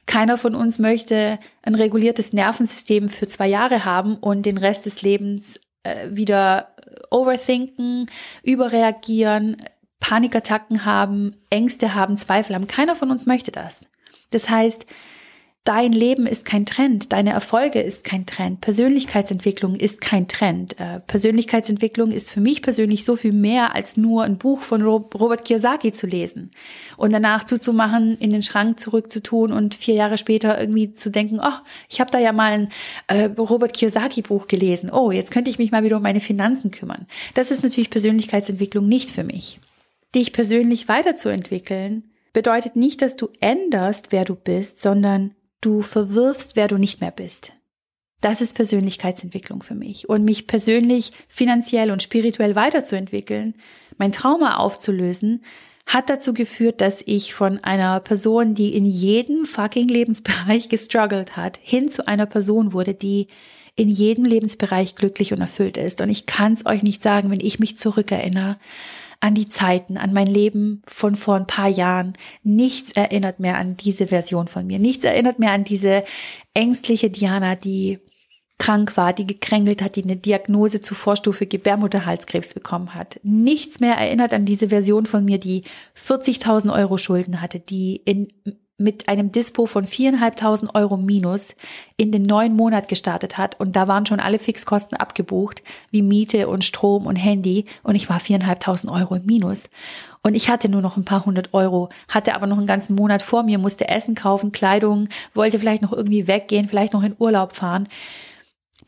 Keiner 0.07 0.39
von 0.39 0.55
uns 0.55 0.79
möchte 0.79 1.39
ein 1.63 1.75
reguliertes 1.75 2.33
Nervensystem 2.33 3.09
für 3.09 3.29
zwei 3.29 3.49
Jahre 3.49 3.85
haben 3.85 4.17
und 4.17 4.47
den 4.47 4.57
Rest 4.57 4.87
des 4.87 5.03
Lebens 5.03 5.61
äh, 5.83 6.09
wieder 6.11 6.75
overthinken, 7.11 8.11
überreagieren, 8.43 9.57
Panikattacken 10.01 10.85
haben, 10.85 11.33
Ängste 11.51 11.95
haben, 11.95 12.17
Zweifel 12.17 12.55
haben. 12.55 12.67
Keiner 12.67 12.97
von 12.97 13.11
uns 13.11 13.27
möchte 13.27 13.51
das. 13.51 13.83
Das 14.31 14.49
heißt, 14.49 14.87
Dein 15.69 15.93
Leben 15.93 16.27
ist 16.27 16.47
kein 16.47 16.65
Trend, 16.65 17.13
deine 17.13 17.33
Erfolge 17.33 17.83
ist 17.83 18.03
kein 18.03 18.25
Trend, 18.25 18.63
Persönlichkeitsentwicklung 18.63 19.77
ist 19.77 20.01
kein 20.01 20.27
Trend. 20.27 20.81
Äh, 20.81 21.01
Persönlichkeitsentwicklung 21.01 22.11
ist 22.11 22.31
für 22.31 22.41
mich 22.41 22.63
persönlich 22.63 23.05
so 23.05 23.17
viel 23.17 23.35
mehr 23.35 23.75
als 23.75 23.99
nur 23.99 24.23
ein 24.23 24.39
Buch 24.39 24.63
von 24.63 24.81
Robert 24.81 25.45
Kiyosaki 25.45 25.93
zu 25.93 26.07
lesen 26.07 26.53
und 26.97 27.13
danach 27.13 27.45
zuzumachen, 27.45 28.17
in 28.17 28.31
den 28.31 28.43
Schrank 28.43 28.81
zurückzutun 28.81 29.53
und 29.53 29.75
vier 29.75 29.95
Jahre 29.95 30.17
später 30.17 30.59
irgendwie 30.59 30.95
zu 30.95 31.11
denken, 31.11 31.39
oh, 31.39 31.59
ich 31.91 32.01
habe 32.01 32.11
da 32.11 32.19
ja 32.19 32.33
mal 32.33 32.53
ein 32.53 32.69
äh, 33.09 33.25
Robert 33.39 33.75
Kiyosaki 33.75 34.23
Buch 34.23 34.47
gelesen. 34.47 34.89
Oh, 34.91 35.11
jetzt 35.11 35.33
könnte 35.33 35.51
ich 35.51 35.59
mich 35.59 35.71
mal 35.71 35.85
wieder 35.85 35.99
um 35.99 36.03
meine 36.03 36.21
Finanzen 36.21 36.71
kümmern. 36.71 37.07
Das 37.35 37.51
ist 37.51 37.63
natürlich 37.63 37.91
Persönlichkeitsentwicklung 37.91 38.89
nicht 38.89 39.11
für 39.11 39.23
mich. 39.23 39.61
Dich 40.15 40.33
persönlich 40.33 40.89
weiterzuentwickeln 40.89 42.05
bedeutet 42.33 42.75
nicht, 42.75 43.03
dass 43.03 43.17
du 43.17 43.29
änderst, 43.41 44.13
wer 44.13 44.25
du 44.25 44.35
bist, 44.35 44.81
sondern 44.81 45.35
du 45.61 45.83
verwirfst, 45.83 46.57
wer 46.57 46.69
du 46.69 46.77
nicht 46.77 47.01
mehr 47.01 47.11
bist. 47.11 47.53
Das 48.21 48.41
ist 48.41 48.57
Persönlichkeitsentwicklung 48.57 49.63
für 49.63 49.75
mich. 49.75 50.09
Und 50.09 50.25
mich 50.25 50.47
persönlich, 50.47 51.13
finanziell 51.29 51.91
und 51.91 52.03
spirituell 52.03 52.57
weiterzuentwickeln, 52.57 53.55
mein 53.97 54.13
Trauma 54.13 54.57
aufzulösen, 54.57 55.45
hat 55.87 56.11
dazu 56.11 56.35
geführt, 56.35 56.81
dass 56.81 57.03
ich 57.07 57.33
von 57.33 57.63
einer 57.65 58.01
Person, 58.01 58.55
die 58.55 58.75
in 58.75 58.85
jedem 58.85 59.47
fucking 59.47 59.89
Lebensbereich 59.89 60.69
gestruggelt 60.69 61.37
hat, 61.37 61.59
hin 61.63 61.89
zu 61.89 62.07
einer 62.07 62.27
Person 62.27 62.73
wurde, 62.73 62.95
die 62.95 63.29
in 63.75 63.89
jedem 63.89 64.25
Lebensbereich 64.25 64.97
glücklich 64.97 65.33
und 65.33 65.41
erfüllt 65.41 65.77
ist. 65.77 66.01
Und 66.01 66.11
ich 66.11 66.27
kann 66.27 66.53
es 66.53 66.67
euch 66.67 66.83
nicht 66.83 67.03
sagen, 67.03 67.31
wenn 67.31 67.41
ich 67.41 67.61
mich 67.61 67.77
zurückerinnere 67.77 68.59
an 69.21 69.35
die 69.35 69.49
Zeiten, 69.49 69.97
an 69.97 70.13
mein 70.13 70.27
Leben 70.27 70.83
von 70.87 71.17
vor 71.17 71.35
ein 71.35 71.47
paar 71.47 71.69
Jahren. 71.69 72.15
Nichts 72.43 72.93
erinnert 72.93 73.41
mehr 73.41 73.59
an 73.59 73.77
diese 73.77 74.07
Version 74.09 74.49
von 74.49 74.67
mir. 74.67 74.79
Nichts 74.79 75.05
erinnert 75.05 75.39
mehr 75.39 75.53
an 75.53 75.65
diese 75.65 76.05
ängstliche 76.55 77.11
Diana, 77.11 77.57
die 77.57 77.99
krank 78.59 78.97
war, 78.97 79.13
die 79.13 79.27
gekrängelt 79.27 79.83
hat, 79.83 79.97
die 79.97 80.03
eine 80.03 80.17
Diagnose 80.17 80.81
zu 80.81 80.95
Vorstufe 80.95 81.47
Gebärmutterhalskrebs 81.47 82.55
bekommen 82.55 82.95
hat. 82.95 83.21
Nichts 83.23 83.81
mehr 83.81 83.95
erinnert 83.95 84.35
an 84.35 84.45
diese 84.45 84.69
Version 84.69 85.07
von 85.07 85.25
mir, 85.25 85.39
die 85.39 85.65
40.000 85.97 86.73
Euro 86.73 86.99
Schulden 86.99 87.41
hatte, 87.41 87.61
die 87.61 87.97
in 88.05 88.33
mit 88.79 89.09
einem 89.09 89.33
Dispo 89.33 89.67
von 89.67 89.87
viereinhalbtausend 89.87 90.75
Euro 90.75 90.97
minus 90.97 91.57
in 91.97 92.13
den 92.13 92.23
neuen 92.23 92.55
Monat 92.55 92.87
gestartet 92.87 93.37
hat. 93.37 93.59
Und 93.59 93.75
da 93.75 93.89
waren 93.89 94.07
schon 94.07 94.21
alle 94.21 94.39
Fixkosten 94.39 94.97
abgebucht, 94.97 95.65
wie 95.91 96.01
Miete 96.01 96.49
und 96.49 96.65
Strom 96.65 97.07
und 97.07 97.17
Handy. 97.17 97.67
Und 97.83 97.97
ich 97.97 98.09
war 98.09 98.21
viereinhalbtausend 98.21 98.93
Euro 98.93 99.17
im 99.17 99.27
Minus. 99.27 99.69
Und 100.23 100.35
ich 100.35 100.49
hatte 100.49 100.69
nur 100.69 100.81
noch 100.81 100.97
ein 100.97 101.05
paar 101.05 101.27
hundert 101.27 101.55
Euro, 101.55 101.91
hatte 102.09 102.35
aber 102.35 102.47
noch 102.47 102.59
einen 102.59 102.67
ganzen 102.67 102.95
Monat 102.95 103.21
vor 103.23 103.43
mir, 103.43 103.59
musste 103.59 103.89
Essen 103.89 104.15
kaufen, 104.15 104.53
Kleidung, 104.53 105.09
wollte 105.35 105.59
vielleicht 105.59 105.83
noch 105.83 105.93
irgendwie 105.93 106.29
weggehen, 106.29 106.69
vielleicht 106.69 106.93
noch 106.93 107.03
in 107.03 107.17
Urlaub 107.19 107.57
fahren 107.57 107.89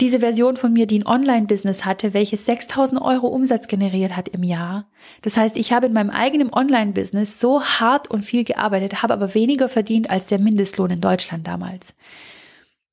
diese 0.01 0.21
Version 0.21 0.57
von 0.57 0.73
mir, 0.73 0.87
die 0.87 0.99
ein 0.99 1.07
Online-Business 1.07 1.85
hatte, 1.85 2.15
welches 2.15 2.47
6000 2.47 3.01
Euro 3.01 3.27
Umsatz 3.29 3.69
generiert 3.69 4.17
hat 4.17 4.29
im 4.29 4.43
Jahr. 4.43 4.87
Das 5.23 5.37
heißt, 5.37 5.57
ich 5.57 5.73
habe 5.73 5.87
in 5.87 5.93
meinem 5.93 6.11
eigenen 6.11 6.53
Online-Business 6.53 7.39
so 7.39 7.63
hart 7.63 8.11
und 8.11 8.25
viel 8.25 8.45
gearbeitet, 8.45 9.03
habe 9.03 9.13
aber 9.13 9.35
weniger 9.35 9.69
verdient 9.69 10.09
als 10.09 10.27
der 10.27 10.39
Mindestlohn 10.39 10.91
in 10.91 11.01
Deutschland 11.01 11.47
damals. 11.47 11.95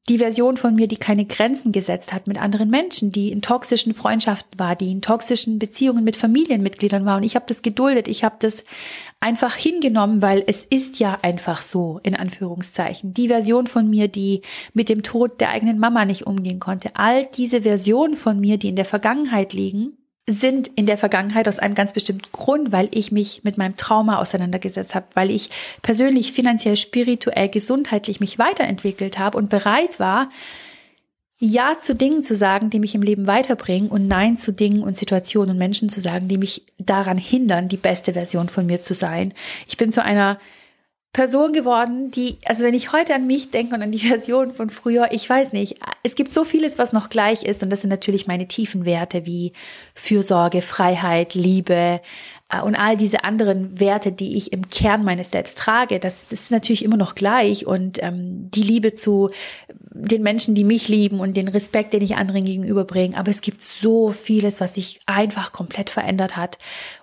Die 0.09 0.19
Version 0.19 0.55
von 0.55 0.75
mir, 0.75 0.87
die 0.87 0.97
keine 0.97 1.25
Grenzen 1.25 1.71
gesetzt 1.71 2.13
hat 2.13 2.27
mit 2.27 2.39
anderen 2.39 2.69
Menschen, 2.69 3.11
die 3.11 3.31
in 3.31 3.41
toxischen 3.41 3.93
Freundschaften 3.93 4.57
war, 4.57 4.75
die 4.75 4.91
in 4.91 5.01
toxischen 5.01 5.59
Beziehungen 5.59 6.03
mit 6.03 6.15
Familienmitgliedern 6.15 7.05
war. 7.05 7.17
Und 7.17 7.23
ich 7.23 7.35
habe 7.35 7.45
das 7.47 7.61
geduldet, 7.61 8.07
ich 8.07 8.23
habe 8.23 8.35
das 8.39 8.63
einfach 9.19 9.55
hingenommen, 9.55 10.21
weil 10.21 10.43
es 10.47 10.63
ist 10.63 10.99
ja 10.99 11.17
einfach 11.21 11.61
so, 11.61 11.99
in 12.03 12.15
Anführungszeichen. 12.15 13.13
Die 13.13 13.27
Version 13.27 13.67
von 13.67 13.89
mir, 13.89 14.07
die 14.07 14.43
mit 14.73 14.87
dem 14.87 15.03
Tod 15.03 15.41
der 15.41 15.49
eigenen 15.49 15.79
Mama 15.79 16.05
nicht 16.05 16.25
umgehen 16.25 16.59
konnte. 16.59 16.91
All 16.95 17.25
diese 17.25 17.63
Versionen 17.63 18.15
von 18.15 18.39
mir, 18.39 18.57
die 18.57 18.69
in 18.69 18.75
der 18.77 18.85
Vergangenheit 18.85 19.51
liegen, 19.51 19.96
sind 20.29 20.67
in 20.75 20.85
der 20.85 20.97
Vergangenheit 20.97 21.47
aus 21.47 21.57
einem 21.57 21.73
ganz 21.73 21.93
bestimmten 21.93 22.29
Grund, 22.33 22.73
weil 22.73 22.89
ich 22.91 23.13
mich 23.13 23.45
mit 23.45 23.57
meinem 23.57 23.77
Trauma 23.77 24.17
auseinandergesetzt 24.17 24.93
habe, 24.93 25.05
weil 25.13 25.31
ich 25.31 25.49
persönlich, 25.81 26.33
finanziell, 26.33 26.75
spirituell, 26.75 27.47
gesundheitlich 27.47 28.19
mich 28.19 28.37
weiterentwickelt 28.37 29.17
habe 29.17 29.37
und 29.37 29.49
bereit 29.49 30.01
war, 30.01 30.29
ja 31.39 31.77
zu 31.79 31.93
Dingen 31.93 32.23
zu 32.23 32.35
sagen, 32.35 32.69
die 32.69 32.79
mich 32.79 32.93
im 32.93 33.01
Leben 33.01 33.25
weiterbringen 33.25 33.89
und 33.89 34.07
Nein 34.07 34.35
zu 34.37 34.51
Dingen 34.51 34.83
und 34.83 34.97
Situationen 34.97 35.51
und 35.51 35.57
Menschen 35.57 35.87
zu 35.87 36.01
sagen, 36.01 36.27
die 36.27 36.37
mich 36.37 36.65
daran 36.77 37.17
hindern, 37.17 37.69
die 37.69 37.77
beste 37.77 38.13
Version 38.13 38.49
von 38.49 38.65
mir 38.65 38.81
zu 38.81 38.93
sein. 38.93 39.33
Ich 39.67 39.77
bin 39.77 39.91
zu 39.91 40.03
einer 40.03 40.39
Person 41.13 41.51
geworden, 41.51 42.11
die, 42.11 42.37
also 42.45 42.63
wenn 42.63 42.75
ich 42.75 42.91
heute 42.91 43.15
an 43.15 43.25
mich 43.25 43.49
denke 43.49 43.73
und 43.73 43.81
an 43.81 43.91
die 43.91 43.99
Version 44.07 44.53
von 44.53 44.69
früher, 44.69 45.09
ich 45.11 45.27
weiß 45.29 45.53
nicht, 45.53 45.79
es 46.03 46.15
gibt 46.15 46.33
so 46.33 46.43
vieles, 46.43 46.77
was 46.77 46.93
noch 46.93 47.09
gleich 47.09 47.43
ist 47.43 47.63
und 47.63 47.71
das 47.71 47.81
sind 47.81 47.89
natürlich 47.89 48.27
meine 48.27 48.47
tiefen 48.47 48.85
Werte 48.85 49.25
wie 49.25 49.53
Fürsorge, 49.95 50.61
Freiheit, 50.61 51.33
Liebe, 51.33 52.01
und 52.63 52.75
all 52.75 52.95
diese 52.95 53.25
anderen 53.25 53.77
Werte, 53.77 54.13
die 54.13 54.37
ich 54.37 54.53
im 54.53 54.69
Kern 54.69 55.03
meines 55.03 55.31
Selbst 55.31 55.57
trage, 55.57 55.99
das, 55.99 56.25
das 56.27 56.43
ist 56.43 56.51
natürlich 56.51 56.85
immer 56.85 56.95
noch 56.95 57.13
gleich. 57.13 57.67
Und 57.67 58.01
ähm, 58.01 58.49
die 58.51 58.61
Liebe 58.61 58.93
zu 58.93 59.31
den 59.91 60.23
Menschen, 60.23 60.55
die 60.55 60.63
mich 60.63 60.87
lieben 60.87 61.19
und 61.19 61.35
den 61.35 61.49
Respekt, 61.49 61.91
den 61.93 62.01
ich 62.01 62.15
anderen 62.15 62.45
gegenüberbringe. 62.45 63.17
Aber 63.17 63.31
es 63.31 63.41
gibt 63.41 63.61
so 63.61 64.11
vieles, 64.11 64.61
was 64.61 64.75
sich 64.75 65.01
einfach 65.07 65.51
komplett 65.51 65.89
verändert 65.89 66.37
hat. 66.37 66.57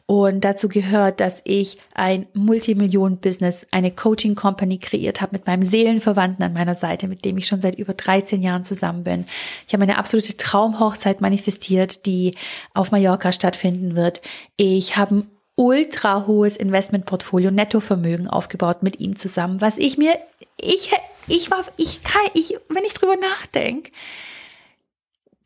Und 0.06 0.44
dazu 0.44 0.68
gehört, 0.68 1.20
dass 1.20 1.40
ich 1.44 1.78
ein 1.94 2.26
Multimillionen-Business, 2.34 3.66
eine 3.70 3.90
Coaching-Company 3.90 4.78
kreiert 4.78 5.20
habe 5.20 5.32
mit 5.32 5.46
meinem 5.46 5.62
Seelenverwandten 5.62 6.44
an 6.44 6.52
meiner 6.52 6.74
Seite, 6.74 7.08
mit 7.08 7.24
dem 7.24 7.36
ich 7.38 7.46
schon 7.46 7.60
seit 7.60 7.78
über 7.78 7.94
13 7.94 8.42
Jahren 8.42 8.64
zusammen 8.64 9.04
bin. 9.04 9.24
Ich 9.66 9.74
habe 9.74 9.82
eine 9.82 9.98
absolute 9.98 10.36
Traumhochzeit 10.36 11.20
manifestiert, 11.20 12.06
die 12.06 12.34
auf 12.74 12.92
Mallorca 12.92 13.32
stattfinden 13.32 13.96
wird. 13.96 14.20
Ich 14.56 14.96
habe 14.96 15.24
ultra 15.56 16.26
hohes 16.26 16.56
Investmentportfolio, 16.56 17.50
Nettovermögen 17.50 18.28
aufgebaut 18.28 18.82
mit 18.82 19.00
ihm 19.00 19.16
zusammen, 19.16 19.60
was 19.60 19.78
ich 19.78 19.98
mir, 19.98 20.18
ich, 20.60 20.92
ich 21.26 21.50
war, 21.50 21.64
ich 21.76 22.02
kann, 22.02 22.22
ich, 22.34 22.58
wenn 22.68 22.84
ich 22.84 22.94
drüber 22.94 23.16
nachdenke, 23.16 23.90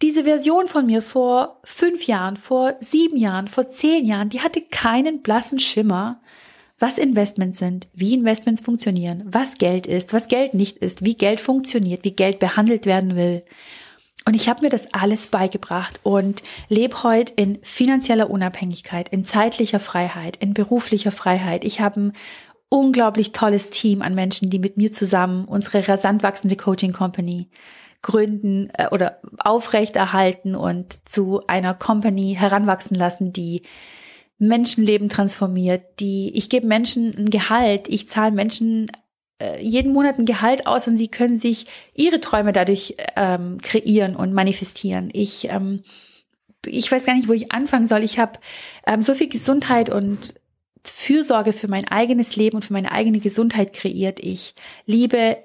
diese 0.00 0.24
Version 0.24 0.68
von 0.68 0.86
mir 0.86 1.02
vor 1.02 1.60
fünf 1.64 2.06
Jahren, 2.06 2.36
vor 2.36 2.76
sieben 2.80 3.16
Jahren, 3.16 3.48
vor 3.48 3.68
zehn 3.68 4.04
Jahren, 4.04 4.28
die 4.28 4.40
hatte 4.40 4.62
keinen 4.62 5.22
blassen 5.22 5.58
Schimmer, 5.58 6.20
was 6.78 6.98
Investments 6.98 7.58
sind, 7.58 7.88
wie 7.92 8.14
Investments 8.14 8.60
funktionieren, 8.60 9.24
was 9.26 9.58
Geld 9.58 9.86
ist, 9.88 10.12
was 10.12 10.28
Geld 10.28 10.54
nicht 10.54 10.78
ist, 10.78 11.04
wie 11.04 11.14
Geld 11.14 11.40
funktioniert, 11.40 12.04
wie 12.04 12.12
Geld 12.12 12.38
behandelt 12.38 12.86
werden 12.86 13.16
will. 13.16 13.42
Und 14.28 14.34
ich 14.34 14.50
habe 14.50 14.60
mir 14.60 14.68
das 14.68 14.92
alles 14.92 15.28
beigebracht 15.28 16.00
und 16.02 16.42
lebe 16.68 17.02
heute 17.02 17.32
in 17.36 17.60
finanzieller 17.62 18.28
Unabhängigkeit, 18.28 19.08
in 19.08 19.24
zeitlicher 19.24 19.80
Freiheit, 19.80 20.36
in 20.36 20.52
beruflicher 20.52 21.12
Freiheit. 21.12 21.64
Ich 21.64 21.80
habe 21.80 21.98
ein 21.98 22.12
unglaublich 22.68 23.32
tolles 23.32 23.70
Team 23.70 24.02
an 24.02 24.14
Menschen, 24.14 24.50
die 24.50 24.58
mit 24.58 24.76
mir 24.76 24.92
zusammen 24.92 25.46
unsere 25.46 25.88
rasant 25.88 26.22
wachsende 26.22 26.56
Coaching 26.56 26.92
Company 26.92 27.48
gründen 28.02 28.68
äh, 28.74 28.88
oder 28.90 29.18
aufrechterhalten 29.38 30.54
und 30.54 31.08
zu 31.08 31.40
einer 31.46 31.72
Company 31.72 32.36
heranwachsen 32.38 32.98
lassen, 32.98 33.32
die 33.32 33.62
Menschenleben 34.36 35.08
transformiert, 35.08 36.00
die 36.00 36.36
ich 36.36 36.50
gebe 36.50 36.66
Menschen 36.66 37.16
ein 37.16 37.30
Gehalt, 37.30 37.88
ich 37.88 38.10
zahle 38.10 38.32
Menschen 38.32 38.92
jeden 39.60 39.92
Monat 39.92 40.18
ein 40.18 40.26
Gehalt 40.26 40.66
aus 40.66 40.88
und 40.88 40.96
sie 40.96 41.08
können 41.08 41.36
sich 41.36 41.66
ihre 41.94 42.20
Träume 42.20 42.52
dadurch 42.52 42.96
ähm, 43.16 43.58
kreieren 43.62 44.16
und 44.16 44.32
manifestieren. 44.32 45.10
Ich 45.12 45.48
ähm, 45.50 45.82
ich 46.66 46.90
weiß 46.90 47.06
gar 47.06 47.14
nicht, 47.14 47.28
wo 47.28 47.32
ich 47.32 47.52
anfangen 47.52 47.86
soll. 47.86 48.02
Ich 48.02 48.18
habe 48.18 48.38
ähm, 48.86 49.02
so 49.02 49.14
viel 49.14 49.28
Gesundheit 49.28 49.90
und 49.90 50.34
Fürsorge 50.84 51.52
für 51.52 51.68
mein 51.68 51.86
eigenes 51.86 52.36
Leben 52.36 52.56
und 52.56 52.64
für 52.64 52.72
meine 52.72 52.92
eigene 52.92 53.20
Gesundheit 53.20 53.72
kreiert. 53.72 54.20
Ich 54.20 54.54
liebe 54.86 55.38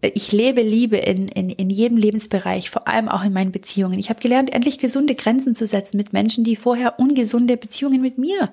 ich 0.00 0.30
lebe 0.30 0.60
Liebe 0.60 0.96
in, 0.96 1.26
in, 1.26 1.50
in 1.50 1.70
jedem 1.70 1.96
Lebensbereich, 1.96 2.70
vor 2.70 2.86
allem 2.86 3.08
auch 3.08 3.24
in 3.24 3.32
meinen 3.32 3.50
Beziehungen. 3.50 3.98
Ich 3.98 4.10
habe 4.10 4.20
gelernt, 4.20 4.52
endlich 4.52 4.78
gesunde 4.78 5.16
Grenzen 5.16 5.56
zu 5.56 5.66
setzen 5.66 5.96
mit 5.96 6.12
Menschen, 6.12 6.44
die 6.44 6.54
vorher 6.54 7.00
ungesunde 7.00 7.56
Beziehungen 7.56 8.00
mit 8.00 8.16
mir 8.16 8.48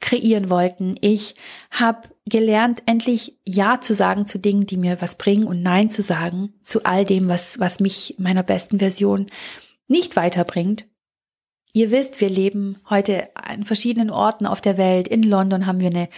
kreieren 0.00 0.50
wollten. 0.50 0.96
Ich 1.00 1.36
habe 1.70 2.08
gelernt, 2.28 2.82
endlich 2.86 3.38
Ja 3.44 3.80
zu 3.80 3.94
sagen 3.94 4.26
zu 4.26 4.38
Dingen, 4.38 4.66
die 4.66 4.76
mir 4.76 5.00
was 5.00 5.16
bringen 5.16 5.46
und 5.46 5.62
Nein 5.62 5.90
zu 5.90 6.02
sagen 6.02 6.54
zu 6.62 6.84
all 6.84 7.04
dem, 7.04 7.28
was, 7.28 7.58
was 7.58 7.80
mich 7.80 8.16
meiner 8.18 8.42
besten 8.42 8.78
Version 8.78 9.26
nicht 9.86 10.16
weiterbringt. 10.16 10.86
Ihr 11.72 11.90
wisst, 11.90 12.20
wir 12.20 12.30
leben 12.30 12.78
heute 12.88 13.28
an 13.34 13.64
verschiedenen 13.64 14.10
Orten 14.10 14.46
auf 14.46 14.60
der 14.60 14.78
Welt. 14.78 15.06
In 15.06 15.22
London 15.22 15.66
haben 15.66 15.80
wir 15.80 15.90
eine 15.90 16.08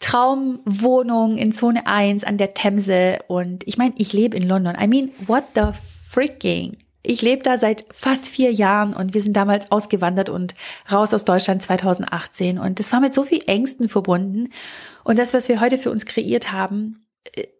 Traumwohnung 0.00 1.36
in 1.36 1.52
Zone 1.52 1.86
1 1.86 2.24
an 2.24 2.38
der 2.38 2.54
Themse. 2.54 3.18
Und 3.28 3.66
ich 3.66 3.78
meine, 3.78 3.94
ich 3.98 4.12
lebe 4.12 4.36
in 4.36 4.48
London. 4.48 4.76
I 4.80 4.86
mean, 4.86 5.10
what 5.26 5.44
the 5.54 5.72
freaking? 5.72 6.78
Ich 7.06 7.22
lebe 7.22 7.42
da 7.42 7.58
seit 7.58 7.84
fast 7.90 8.28
vier 8.28 8.52
Jahren 8.52 8.94
und 8.94 9.14
wir 9.14 9.22
sind 9.22 9.36
damals 9.36 9.70
ausgewandert 9.70 10.28
und 10.28 10.54
raus 10.90 11.14
aus 11.14 11.24
Deutschland 11.24 11.62
2018. 11.62 12.58
Und 12.58 12.78
das 12.78 12.92
war 12.92 13.00
mit 13.00 13.14
so 13.14 13.24
viel 13.24 13.42
Ängsten 13.46 13.88
verbunden. 13.88 14.48
Und 15.04 15.18
das, 15.18 15.34
was 15.34 15.48
wir 15.48 15.60
heute 15.60 15.78
für 15.78 15.90
uns 15.90 16.04
kreiert 16.04 16.52
haben, 16.52 17.06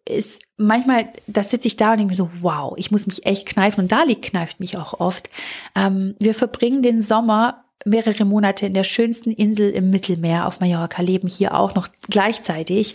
ist 0.09 0.41
manchmal, 0.57 1.09
da 1.27 1.43
sitze 1.43 1.69
ich 1.69 1.77
da 1.77 1.93
und 1.93 1.99
denke 1.99 2.13
mir 2.13 2.17
so, 2.17 2.31
wow, 2.41 2.75
ich 2.77 2.91
muss 2.91 3.07
mich 3.07 3.27
echt 3.27 3.47
kneifen. 3.47 3.83
Und 3.83 3.93
Dali 3.93 4.17
kneift 4.17 4.61
mich 4.61 4.77
auch 4.77 5.01
oft. 5.01 5.31
Ähm, 5.75 6.15
wir 6.19 6.35
verbringen 6.35 6.83
den 6.83 7.03
Sommer 7.03 7.65
mehrere 7.85 8.25
Monate 8.25 8.67
in 8.67 8.75
der 8.75 8.85
schönsten 8.85 9.31
Insel 9.31 9.71
im 9.71 9.91
Mittelmeer 9.91 10.47
auf 10.47 10.61
Mallorca, 10.61 11.03
leben 11.03 11.29
hier 11.29 11.55
auch 11.55 11.75
noch 11.75 11.89
gleichzeitig. 12.09 12.95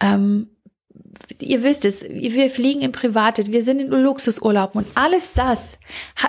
Ähm, 0.00 0.48
ihr 1.40 1.62
wisst 1.62 1.84
es, 1.84 2.02
wir 2.02 2.50
fliegen 2.50 2.82
in 2.82 2.92
Private, 2.92 3.46
wir 3.46 3.62
sind 3.62 3.80
in 3.80 3.88
Luxusurlauben 3.88 4.84
und 4.84 4.96
alles 4.96 5.32
das 5.32 5.78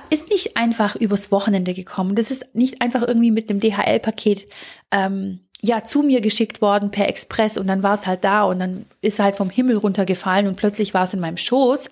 ist 0.09 0.29
nicht 0.29 0.57
einfach 0.57 0.95
übers 0.95 1.31
Wochenende 1.31 1.74
gekommen. 1.74 2.15
Das 2.15 2.31
ist 2.31 2.53
nicht 2.53 2.81
einfach 2.81 3.01
irgendwie 3.01 3.31
mit 3.31 3.50
einem 3.50 3.59
DHL-Paket 3.59 4.47
ähm, 4.91 5.41
ja 5.62 5.83
zu 5.83 6.03
mir 6.03 6.21
geschickt 6.21 6.62
worden 6.62 6.91
per 6.91 7.09
Express 7.09 7.57
und 7.57 7.67
dann 7.67 7.83
war 7.83 7.93
es 7.93 8.05
halt 8.05 8.24
da 8.24 8.43
und 8.43 8.59
dann 8.59 8.86
ist 9.01 9.19
halt 9.19 9.36
vom 9.36 9.50
Himmel 9.50 9.77
runtergefallen 9.77 10.47
und 10.47 10.55
plötzlich 10.55 10.93
war 10.93 11.03
es 11.03 11.13
in 11.13 11.19
meinem 11.19 11.38
Schoß. 11.38 11.89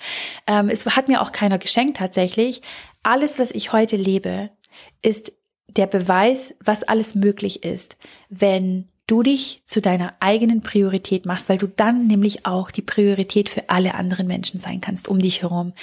Ähm, 0.48 0.70
es 0.70 0.86
hat 0.86 1.08
mir 1.08 1.22
auch 1.22 1.32
keiner 1.32 1.58
geschenkt 1.58 1.98
tatsächlich. 1.98 2.62
Alles, 3.04 3.40
was 3.40 3.52
ich 3.52 3.74
heute 3.74 3.96
lebe, 3.96 4.50
ist 5.02 5.34
der 5.68 5.88
Beweis, 5.88 6.54
was 6.64 6.84
alles 6.84 7.16
möglich 7.16 7.64
ist, 7.64 7.98
wenn 8.30 8.88
du 9.08 9.24
dich 9.24 9.62
zu 9.66 9.82
deiner 9.82 10.14
eigenen 10.20 10.62
Priorität 10.62 11.26
machst, 11.26 11.50
weil 11.50 11.58
du 11.58 11.68
dann 11.68 12.08
nämlich 12.08 12.46
auch 12.46 12.72
die 12.72 12.82
Priorität 12.82 13.50
für 13.50 13.70
alle 13.70 13.96
anderen 13.96 14.28
Menschen 14.28 14.60
sein 14.60 14.82
kannst 14.82 15.08
um 15.08 15.20
dich 15.20 15.42
herum. 15.42 15.74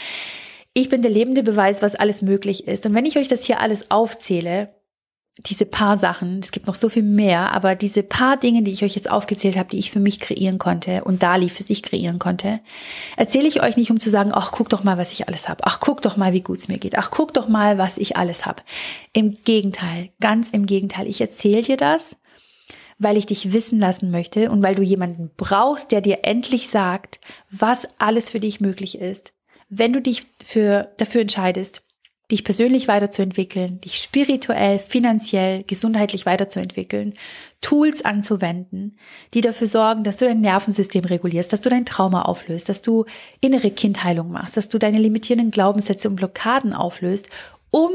Ich 0.74 0.88
bin 0.88 1.02
der 1.02 1.10
lebende 1.10 1.42
Beweis, 1.42 1.82
was 1.82 1.94
alles 1.94 2.22
möglich 2.22 2.66
ist. 2.66 2.86
Und 2.86 2.94
wenn 2.94 3.04
ich 3.04 3.18
euch 3.18 3.28
das 3.28 3.44
hier 3.44 3.60
alles 3.60 3.90
aufzähle, 3.90 4.74
diese 5.46 5.64
paar 5.64 5.96
Sachen, 5.96 6.40
es 6.40 6.50
gibt 6.50 6.66
noch 6.66 6.74
so 6.74 6.90
viel 6.90 7.02
mehr, 7.02 7.52
aber 7.52 7.74
diese 7.74 8.02
paar 8.02 8.36
Dinge, 8.36 8.62
die 8.62 8.70
ich 8.70 8.84
euch 8.84 8.94
jetzt 8.94 9.10
aufgezählt 9.10 9.56
habe, 9.56 9.70
die 9.70 9.78
ich 9.78 9.90
für 9.90 10.00
mich 10.00 10.20
kreieren 10.20 10.58
konnte 10.58 11.04
und 11.04 11.22
Dali 11.22 11.48
für 11.48 11.62
sich 11.62 11.82
kreieren 11.82 12.18
konnte, 12.18 12.60
erzähle 13.16 13.48
ich 13.48 13.62
euch 13.62 13.78
nicht, 13.78 13.90
um 13.90 13.98
zu 13.98 14.10
sagen, 14.10 14.30
ach, 14.34 14.52
guck 14.52 14.68
doch 14.68 14.84
mal, 14.84 14.98
was 14.98 15.12
ich 15.12 15.28
alles 15.28 15.48
habe. 15.48 15.64
Ach, 15.64 15.80
guck 15.80 16.02
doch 16.02 16.18
mal, 16.18 16.34
wie 16.34 16.42
gut 16.42 16.58
es 16.58 16.68
mir 16.68 16.78
geht. 16.78 16.98
Ach, 16.98 17.10
guck 17.10 17.32
doch 17.32 17.48
mal, 17.48 17.78
was 17.78 17.96
ich 17.96 18.16
alles 18.16 18.44
habe. 18.44 18.62
Im 19.14 19.38
Gegenteil, 19.42 20.10
ganz 20.20 20.50
im 20.50 20.66
Gegenteil. 20.66 21.06
Ich 21.06 21.20
erzähle 21.22 21.62
dir 21.62 21.78
das, 21.78 22.16
weil 23.02 23.16
ich 23.16 23.26
dich 23.26 23.52
wissen 23.52 23.78
lassen 23.78 24.10
möchte 24.10 24.50
und 24.50 24.62
weil 24.62 24.74
du 24.74 24.82
jemanden 24.82 25.30
brauchst, 25.36 25.92
der 25.92 26.00
dir 26.00 26.20
endlich 26.22 26.68
sagt, 26.68 27.20
was 27.50 27.88
alles 27.98 28.30
für 28.30 28.40
dich 28.40 28.60
möglich 28.60 28.98
ist. 28.98 29.32
Wenn 29.68 29.92
du 29.92 30.00
dich 30.00 30.22
für, 30.44 30.92
dafür 30.98 31.22
entscheidest, 31.22 31.82
dich 32.30 32.44
persönlich 32.44 32.88
weiterzuentwickeln, 32.88 33.80
dich 33.80 33.96
spirituell, 33.96 34.78
finanziell, 34.78 35.64
gesundheitlich 35.64 36.24
weiterzuentwickeln, 36.24 37.14
Tools 37.60 38.04
anzuwenden, 38.04 38.96
die 39.34 39.42
dafür 39.42 39.66
sorgen, 39.66 40.02
dass 40.02 40.16
du 40.16 40.24
dein 40.24 40.40
Nervensystem 40.40 41.04
regulierst, 41.04 41.52
dass 41.52 41.60
du 41.60 41.68
dein 41.68 41.84
Trauma 41.84 42.22
auflöst, 42.22 42.68
dass 42.68 42.80
du 42.80 43.04
innere 43.40 43.70
Kindheilung 43.70 44.30
machst, 44.30 44.56
dass 44.56 44.68
du 44.68 44.78
deine 44.78 44.98
limitierenden 44.98 45.50
Glaubenssätze 45.50 46.08
und 46.08 46.16
Blockaden 46.16 46.72
auflöst, 46.72 47.28
um 47.70 47.90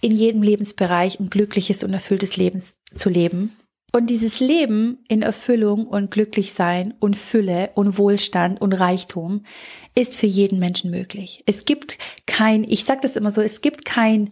in 0.00 0.12
jedem 0.12 0.42
Lebensbereich 0.42 1.20
ein 1.20 1.30
glückliches 1.30 1.84
und 1.84 1.92
erfülltes 1.92 2.36
Leben 2.36 2.62
zu 2.94 3.10
leben 3.10 3.56
Und 3.94 4.08
dieses 4.08 4.40
Leben 4.40 5.04
in 5.06 5.20
Erfüllung 5.20 5.86
und 5.86 6.10
Glücklichsein 6.10 6.94
und 6.98 7.14
Fülle 7.14 7.70
und 7.74 7.98
Wohlstand 7.98 8.58
und 8.60 8.72
Reichtum 8.72 9.44
ist 9.94 10.16
für 10.16 10.26
jeden 10.26 10.58
Menschen 10.58 10.90
möglich. 10.90 11.42
Es 11.44 11.66
gibt 11.66 11.98
kein, 12.26 12.64
ich 12.64 12.84
sage 12.84 13.00
das 13.02 13.16
immer 13.16 13.30
so, 13.30 13.42
es 13.42 13.60
gibt 13.60 13.84
kein 13.84 14.30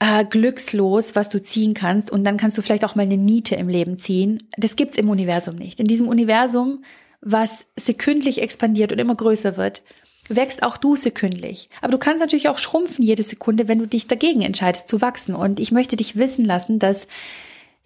äh, 0.00 0.24
Glückslos, 0.26 1.16
was 1.16 1.30
du 1.30 1.42
ziehen 1.42 1.72
kannst 1.72 2.10
und 2.10 2.24
dann 2.24 2.36
kannst 2.36 2.58
du 2.58 2.62
vielleicht 2.62 2.84
auch 2.84 2.94
mal 2.94 3.02
eine 3.02 3.16
Niete 3.16 3.56
im 3.56 3.68
Leben 3.68 3.96
ziehen. 3.96 4.46
Das 4.58 4.76
gibt's 4.76 4.98
im 4.98 5.08
Universum 5.08 5.56
nicht. 5.56 5.80
In 5.80 5.86
diesem 5.86 6.06
Universum, 6.06 6.84
was 7.22 7.66
sekündlich 7.74 8.42
expandiert 8.42 8.92
und 8.92 8.98
immer 8.98 9.14
größer 9.14 9.56
wird, 9.56 9.82
wächst 10.28 10.62
auch 10.62 10.76
du 10.76 10.94
sekündlich. 10.94 11.70
Aber 11.80 11.90
du 11.90 11.98
kannst 11.98 12.20
natürlich 12.20 12.50
auch 12.50 12.58
schrumpfen 12.58 13.02
jede 13.02 13.22
Sekunde, 13.22 13.66
wenn 13.66 13.78
du 13.78 13.86
dich 13.86 14.08
dagegen 14.08 14.42
entscheidest 14.42 14.88
zu 14.88 15.00
wachsen. 15.00 15.34
Und 15.34 15.58
ich 15.58 15.72
möchte 15.72 15.96
dich 15.96 16.16
wissen 16.16 16.44
lassen, 16.44 16.78
dass 16.78 17.08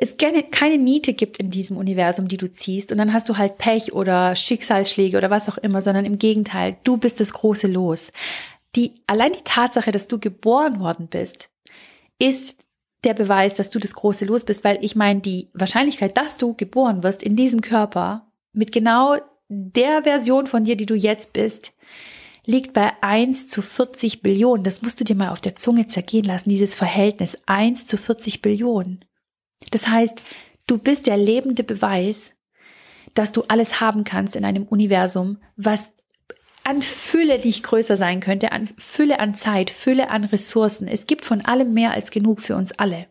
es 0.03 0.17
keine, 0.17 0.43
keine 0.43 0.79
Niete 0.79 1.15
gibt 1.15 1.37
in 1.37 1.51
diesem 1.51 1.77
Universum, 1.77 2.27
die 2.27 2.37
du 2.37 2.51
ziehst 2.51 2.91
und 2.91 2.99
dann 2.99 3.13
hast 3.13 3.29
du 3.29 3.39
halt 3.39 3.59
Pech 3.59 3.93
oder 3.93 4.35
Schicksalsschläge 4.35 5.17
oder 5.17 5.31
was 5.31 5.49
auch 5.49 5.59
immer, 5.59 5.81
sondern 5.81 6.05
im 6.05 6.19
Gegenteil, 6.19 6.77
du 6.83 6.97
bist 6.97 7.21
das 7.21 7.33
große 7.33 7.69
Los. 7.69 8.11
Die, 8.75 8.95
allein 9.07 9.31
die 9.31 9.45
Tatsache, 9.45 9.93
dass 9.93 10.09
du 10.09 10.19
geboren 10.19 10.81
worden 10.81 11.07
bist, 11.07 11.51
ist 12.19 12.57
der 13.05 13.15
Beweis, 13.15 13.55
dass 13.55 13.71
du 13.71 13.79
das 13.79 13.95
große 13.95 14.25
Los 14.25 14.45
bist, 14.45 14.65
weil 14.65 14.79
ich 14.83 14.97
meine, 14.97 15.21
die 15.21 15.51
Wahrscheinlichkeit, 15.55 16.17
dass 16.17 16.37
du 16.37 16.55
geboren 16.55 17.05
wirst 17.05 17.23
in 17.23 17.37
diesem 17.37 17.61
Körper 17.61 18.27
mit 18.53 18.73
genau 18.73 19.19
der 19.49 20.03
Version 20.03 20.49
von 20.49 20.65
dir, 20.65 20.77
die 20.77 20.87
du 20.87 20.97
jetzt 20.97 21.33
bist, 21.33 21.77
liegt 22.45 22.73
bei 22.73 22.91
1 23.03 23.47
zu 23.47 23.63
40 23.63 24.21
Billionen. 24.21 24.65
Das 24.65 24.83
musst 24.83 24.99
du 24.99 25.05
dir 25.05 25.15
mal 25.15 25.31
auf 25.31 25.41
der 25.41 25.55
Zunge 25.55 25.87
zergehen 25.87 26.25
lassen, 26.25 26.49
dieses 26.49 26.75
Verhältnis 26.75 27.39
1 27.47 27.87
zu 27.87 27.97
40 27.97 28.43
Billionen. 28.43 29.05
Das 29.71 29.89
heißt, 29.89 30.23
du 30.67 30.79
bist 30.79 31.07
der 31.07 31.17
lebende 31.17 31.65
Beweis, 31.65 32.35
dass 33.15 33.33
du 33.33 33.43
alles 33.49 33.81
haben 33.81 34.05
kannst 34.05 34.37
in 34.37 34.45
einem 34.45 34.65
Universum, 34.65 35.39
was 35.57 35.93
an 36.65 36.83
Fülle 36.83 37.39
nicht 37.39 37.63
größer 37.63 37.97
sein 37.97 38.21
könnte, 38.21 38.53
an 38.53 38.69
Fülle 38.79 39.19
an 39.21 39.35
Zeit, 39.35 39.71
Fülle 39.71 40.11
an 40.11 40.25
Ressourcen. 40.25 40.89
Es 40.89 41.07
gibt 41.07 41.25
von 41.25 41.45
allem 41.45 41.73
mehr 41.73 41.93
als 41.93 42.11
genug 42.11 42.41
für 42.41 42.57
uns 42.57 42.73
alle. 42.73 43.07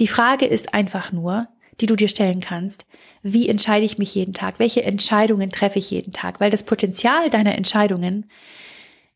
Die 0.00 0.08
Frage 0.08 0.46
ist 0.46 0.74
einfach 0.74 1.12
nur, 1.12 1.48
die 1.80 1.86
du 1.86 1.96
dir 1.96 2.08
stellen 2.08 2.40
kannst, 2.40 2.86
wie 3.22 3.48
entscheide 3.48 3.84
ich 3.84 3.98
mich 3.98 4.14
jeden 4.14 4.34
Tag? 4.34 4.58
Welche 4.58 4.82
Entscheidungen 4.82 5.50
treffe 5.50 5.78
ich 5.78 5.90
jeden 5.90 6.12
Tag? 6.12 6.40
Weil 6.40 6.50
das 6.50 6.64
Potenzial 6.64 7.30
deiner 7.30 7.54
Entscheidungen 7.54 8.30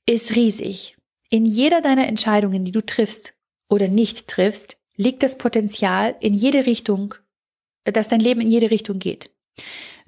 ist 0.07 0.37
riesig. 0.37 0.97
In 1.31 1.47
jeder 1.47 1.81
deiner 1.81 2.07
Entscheidungen, 2.07 2.65
die 2.65 2.73
du 2.73 2.85
triffst 2.85 3.35
oder 3.69 3.89
nicht 3.89 4.29
triffst, 4.29 4.77
liegt 5.03 5.23
das 5.23 5.37
Potenzial 5.37 6.17
in 6.21 6.35
jede 6.35 6.67
Richtung, 6.67 7.15
dass 7.85 8.09
dein 8.09 8.21
Leben 8.21 8.41
in 8.41 8.49
jede 8.49 8.71
Richtung 8.71 8.99
geht. 8.99 9.31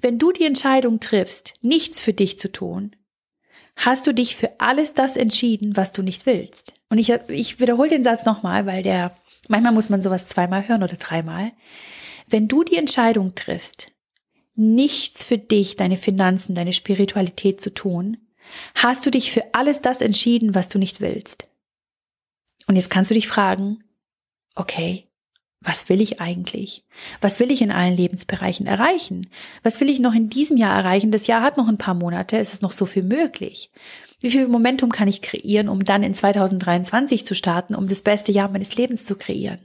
Wenn 0.01 0.17
du 0.19 0.31
die 0.31 0.45
Entscheidung 0.45 0.99
triffst, 0.99 1.53
nichts 1.61 2.01
für 2.01 2.13
dich 2.13 2.39
zu 2.39 2.51
tun, 2.51 2.95
hast 3.75 4.07
du 4.07 4.13
dich 4.13 4.35
für 4.35 4.59
alles 4.59 4.93
das 4.93 5.17
entschieden, 5.17 5.75
was 5.75 5.91
du 5.91 6.01
nicht 6.01 6.25
willst. 6.25 6.73
Und 6.89 6.97
ich, 6.97 7.09
ich 7.27 7.59
wiederhole 7.59 7.89
den 7.89 8.03
Satz 8.03 8.25
nochmal, 8.25 8.65
weil 8.65 8.83
der, 8.83 9.15
manchmal 9.47 9.73
muss 9.73 9.89
man 9.89 10.01
sowas 10.01 10.27
zweimal 10.27 10.67
hören 10.67 10.83
oder 10.83 10.95
dreimal. 10.95 11.51
Wenn 12.27 12.47
du 12.47 12.63
die 12.63 12.77
Entscheidung 12.77 13.35
triffst, 13.35 13.91
nichts 14.55 15.23
für 15.23 15.37
dich, 15.37 15.75
deine 15.75 15.97
Finanzen, 15.97 16.55
deine 16.55 16.73
Spiritualität 16.73 17.59
zu 17.59 17.73
tun, 17.73 18.17
hast 18.73 19.05
du 19.05 19.11
dich 19.11 19.31
für 19.31 19.53
alles 19.53 19.81
das 19.81 20.01
entschieden, 20.01 20.55
was 20.55 20.69
du 20.69 20.79
nicht 20.79 21.01
willst. 21.01 21.47
Und 22.67 22.77
jetzt 22.77 22.89
kannst 22.89 23.11
du 23.11 23.15
dich 23.15 23.27
fragen, 23.27 23.83
okay, 24.55 25.07
was 25.61 25.89
will 25.89 26.01
ich 26.01 26.21
eigentlich? 26.21 26.85
Was 27.21 27.39
will 27.39 27.51
ich 27.51 27.61
in 27.61 27.71
allen 27.71 27.95
Lebensbereichen 27.95 28.67
erreichen? 28.67 29.29
Was 29.63 29.81
will 29.81 29.89
ich 29.89 29.99
noch 29.99 30.13
in 30.13 30.29
diesem 30.29 30.57
Jahr 30.57 30.75
erreichen? 30.77 31.11
Das 31.11 31.27
Jahr 31.27 31.41
hat 31.41 31.57
noch 31.57 31.67
ein 31.67 31.77
paar 31.77 31.95
Monate, 31.95 32.37
es 32.37 32.53
ist 32.53 32.61
noch 32.61 32.71
so 32.71 32.85
viel 32.85 33.03
möglich. 33.03 33.71
Wie 34.19 34.29
viel 34.29 34.47
Momentum 34.47 34.91
kann 34.91 35.07
ich 35.07 35.21
kreieren, 35.21 35.67
um 35.67 35.79
dann 35.79 36.03
in 36.03 36.13
2023 36.13 37.25
zu 37.25 37.35
starten, 37.35 37.75
um 37.75 37.87
das 37.87 38.01
beste 38.01 38.31
Jahr 38.31 38.49
meines 38.49 38.75
Lebens 38.75 39.03
zu 39.03 39.15
kreieren? 39.17 39.59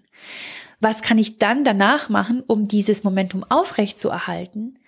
Was 0.81 1.03
kann 1.03 1.19
ich 1.19 1.39
dann 1.39 1.65
danach 1.65 2.09
machen, 2.09 2.43
um 2.47 2.67
dieses 2.67 3.05
Momentum 3.05 3.45
aufrecht 3.45 4.01
zu 4.01 4.09
erhalten 4.09 4.79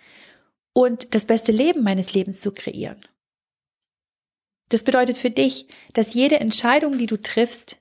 und 0.73 1.15
das 1.15 1.27
beste 1.27 1.53
Leben 1.53 1.83
meines 1.83 2.15
Lebens 2.15 2.41
zu 2.41 2.53
kreieren? 2.53 3.07
Das 4.71 4.85
bedeutet 4.85 5.19
für 5.19 5.31
dich, 5.31 5.67
dass 5.93 6.15
jede 6.15 6.41
Entscheidung, 6.41 6.97
die 6.97 7.07
du 7.07 7.19
triffst, 7.19 7.77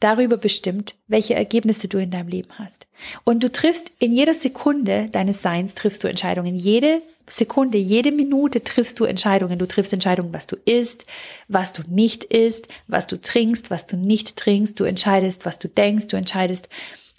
darüber 0.00 0.36
bestimmt, 0.36 0.94
welche 1.06 1.34
Ergebnisse 1.34 1.88
du 1.88 1.98
in 1.98 2.10
deinem 2.10 2.28
Leben 2.28 2.50
hast. 2.58 2.86
Und 3.24 3.42
du 3.42 3.50
triffst 3.50 3.90
in 3.98 4.12
jeder 4.12 4.34
Sekunde 4.34 5.08
deines 5.10 5.42
Seins 5.42 5.74
triffst 5.74 6.04
du 6.04 6.08
Entscheidungen. 6.08 6.56
Jede 6.56 7.02
Sekunde, 7.28 7.78
jede 7.78 8.12
Minute 8.12 8.62
triffst 8.62 9.00
du 9.00 9.04
Entscheidungen. 9.04 9.58
Du 9.58 9.66
triffst 9.66 9.92
Entscheidungen, 9.92 10.34
was 10.34 10.46
du 10.46 10.56
isst, 10.66 11.06
was 11.48 11.72
du 11.72 11.82
nicht 11.88 12.24
isst, 12.24 12.68
was 12.86 13.06
du 13.06 13.20
trinkst, 13.20 13.70
was 13.70 13.86
du 13.86 13.96
nicht 13.96 14.36
trinkst. 14.36 14.78
Du 14.78 14.84
entscheidest, 14.84 15.46
was 15.46 15.58
du 15.58 15.68
denkst. 15.68 16.08
Du 16.08 16.16
entscheidest, 16.16 16.68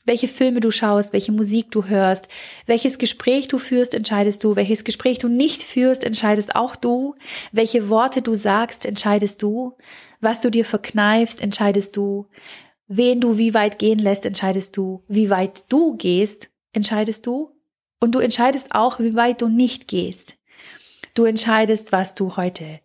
welche 0.05 0.27
Filme 0.27 0.59
du 0.59 0.69
schaust, 0.71 1.13
welche 1.13 1.31
Musik 1.31 1.71
du 1.71 1.85
hörst, 1.85 2.27
welches 2.67 2.97
Gespräch 2.97 3.47
du 3.47 3.57
führst, 3.57 3.95
entscheidest 3.95 4.43
du, 4.43 4.55
welches 4.55 4.83
Gespräch 4.83 5.17
du 5.17 5.27
nicht 5.27 5.63
führst, 5.63 6.03
entscheidest 6.03 6.55
auch 6.55 6.75
du, 6.75 7.15
welche 7.51 7.89
Worte 7.89 8.21
du 8.21 8.35
sagst, 8.35 8.85
entscheidest 8.85 9.41
du, 9.41 9.73
was 10.21 10.41
du 10.41 10.51
dir 10.51 10.63
verkneifst, 10.63 11.41
entscheidest 11.41 11.97
du, 11.97 12.27
Wen 12.87 13.19
du 13.19 13.37
wie 13.37 13.53
weit 13.53 13.79
gehen 13.79 13.99
lässt, 13.99 14.25
entscheidest 14.25 14.77
du. 14.77 15.03
Wie 15.07 15.29
weit 15.29 15.65
du 15.69 15.97
gehst, 15.97 16.49
entscheidest 16.73 17.25
du. 17.25 17.51
Und 17.99 18.13
du 18.13 18.19
entscheidest 18.19 18.73
auch, 18.73 18.99
wie 18.99 19.15
weit 19.15 19.41
du 19.41 19.47
nicht 19.47 19.87
gehst. 19.87 20.35
Du 21.13 21.23
entscheidest, 21.23 21.91
was 21.91 22.13
du 22.13 22.37
heute 22.37 22.79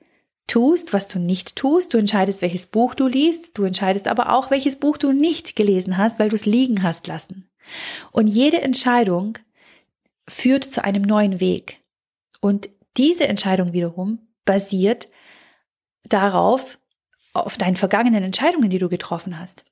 tust, 0.47 0.93
was 0.93 1.07
du 1.09 1.19
nicht 1.19 1.57
tust. 1.57 1.93
Du 1.93 1.99
entscheidest, 1.99 2.43
welches 2.43 2.67
Buch 2.67 2.95
du 2.95 3.07
liest. 3.07 3.59
Du 3.59 3.65
entscheidest 3.65 4.09
aber 4.09 4.33
auch, 4.35 4.51
welches 4.51 4.77
Buch 4.77 4.97
du 4.97 5.13
nicht 5.13 5.57
gelesen 5.57 5.99
hast, 5.99 6.19
weil 6.19 6.29
du 6.29 6.37
es 6.37 6.47
liegen 6.47 6.83
hast 6.83 7.07
lassen. 7.07 7.51
Und 8.11 8.27
jede 8.29 8.63
Entscheidung 8.63 9.39
führt 10.29 10.65
zu 10.65 10.83
einem 10.85 11.03
neuen 11.03 11.41
Weg. 11.41 11.81
Und 12.41 12.71
diese 12.97 13.29
Entscheidung 13.29 13.73
wiederum 13.73 14.19
basiert 14.45 15.09
darauf, 16.09 16.79
auf 17.33 17.59
deinen 17.59 17.77
vergangenen 17.77 18.25
Entscheidungen, 18.25 18.71
die 18.71 18.79
du 18.79 18.89
getroffen 18.89 19.39
hast. 19.39 19.65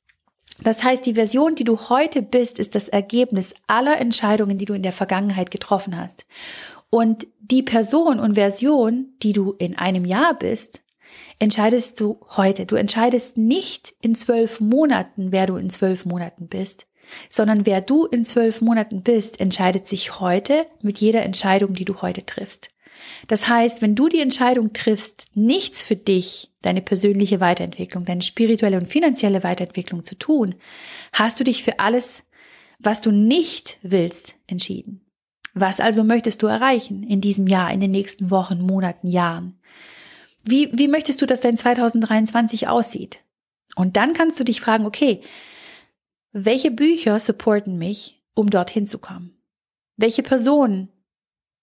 Das 0.62 0.82
heißt, 0.82 1.06
die 1.06 1.14
Version, 1.14 1.54
die 1.54 1.64
du 1.64 1.76
heute 1.88 2.22
bist, 2.22 2.58
ist 2.58 2.74
das 2.74 2.88
Ergebnis 2.88 3.54
aller 3.66 3.98
Entscheidungen, 3.98 4.58
die 4.58 4.64
du 4.64 4.74
in 4.74 4.82
der 4.82 4.92
Vergangenheit 4.92 5.50
getroffen 5.50 5.96
hast. 5.96 6.26
Und 6.90 7.26
die 7.40 7.62
Person 7.62 8.18
und 8.18 8.34
Version, 8.34 9.14
die 9.22 9.32
du 9.32 9.52
in 9.52 9.76
einem 9.76 10.04
Jahr 10.04 10.34
bist, 10.34 10.80
entscheidest 11.38 12.00
du 12.00 12.20
heute. 12.36 12.66
Du 12.66 12.76
entscheidest 12.76 13.36
nicht 13.36 13.94
in 14.00 14.14
zwölf 14.14 14.60
Monaten, 14.60 15.30
wer 15.30 15.46
du 15.46 15.56
in 15.56 15.70
zwölf 15.70 16.04
Monaten 16.04 16.48
bist, 16.48 16.86
sondern 17.30 17.66
wer 17.66 17.80
du 17.80 18.06
in 18.06 18.24
zwölf 18.24 18.60
Monaten 18.60 19.02
bist, 19.02 19.40
entscheidet 19.40 19.86
sich 19.86 20.18
heute 20.20 20.66
mit 20.82 20.98
jeder 20.98 21.22
Entscheidung, 21.22 21.72
die 21.72 21.84
du 21.84 22.02
heute 22.02 22.24
triffst. 22.26 22.70
Das 23.26 23.48
heißt, 23.48 23.82
wenn 23.82 23.94
du 23.94 24.08
die 24.08 24.20
Entscheidung 24.20 24.72
triffst, 24.72 25.26
nichts 25.34 25.82
für 25.82 25.96
dich, 25.96 26.50
deine 26.62 26.82
persönliche 26.82 27.40
Weiterentwicklung, 27.40 28.04
deine 28.04 28.22
spirituelle 28.22 28.78
und 28.78 28.86
finanzielle 28.86 29.44
Weiterentwicklung 29.44 30.04
zu 30.04 30.16
tun, 30.16 30.54
hast 31.12 31.38
du 31.40 31.44
dich 31.44 31.62
für 31.62 31.78
alles, 31.78 32.24
was 32.78 33.00
du 33.00 33.10
nicht 33.10 33.78
willst, 33.82 34.36
entschieden. 34.46 35.04
Was 35.54 35.80
also 35.80 36.04
möchtest 36.04 36.42
du 36.42 36.46
erreichen 36.46 37.02
in 37.02 37.20
diesem 37.20 37.46
Jahr, 37.46 37.72
in 37.72 37.80
den 37.80 37.90
nächsten 37.90 38.30
Wochen, 38.30 38.60
Monaten, 38.60 39.08
Jahren? 39.08 39.58
Wie, 40.44 40.70
wie 40.72 40.88
möchtest 40.88 41.20
du, 41.20 41.26
dass 41.26 41.40
dein 41.40 41.56
2023 41.56 42.68
aussieht? 42.68 43.24
Und 43.74 43.96
dann 43.96 44.12
kannst 44.12 44.38
du 44.38 44.44
dich 44.44 44.60
fragen, 44.60 44.86
okay, 44.86 45.20
welche 46.32 46.70
Bücher 46.70 47.18
supporten 47.20 47.78
mich, 47.78 48.22
um 48.34 48.50
dorthin 48.50 48.86
zu 48.86 48.98
kommen? 48.98 49.36
Welche 49.96 50.22
Personen 50.22 50.88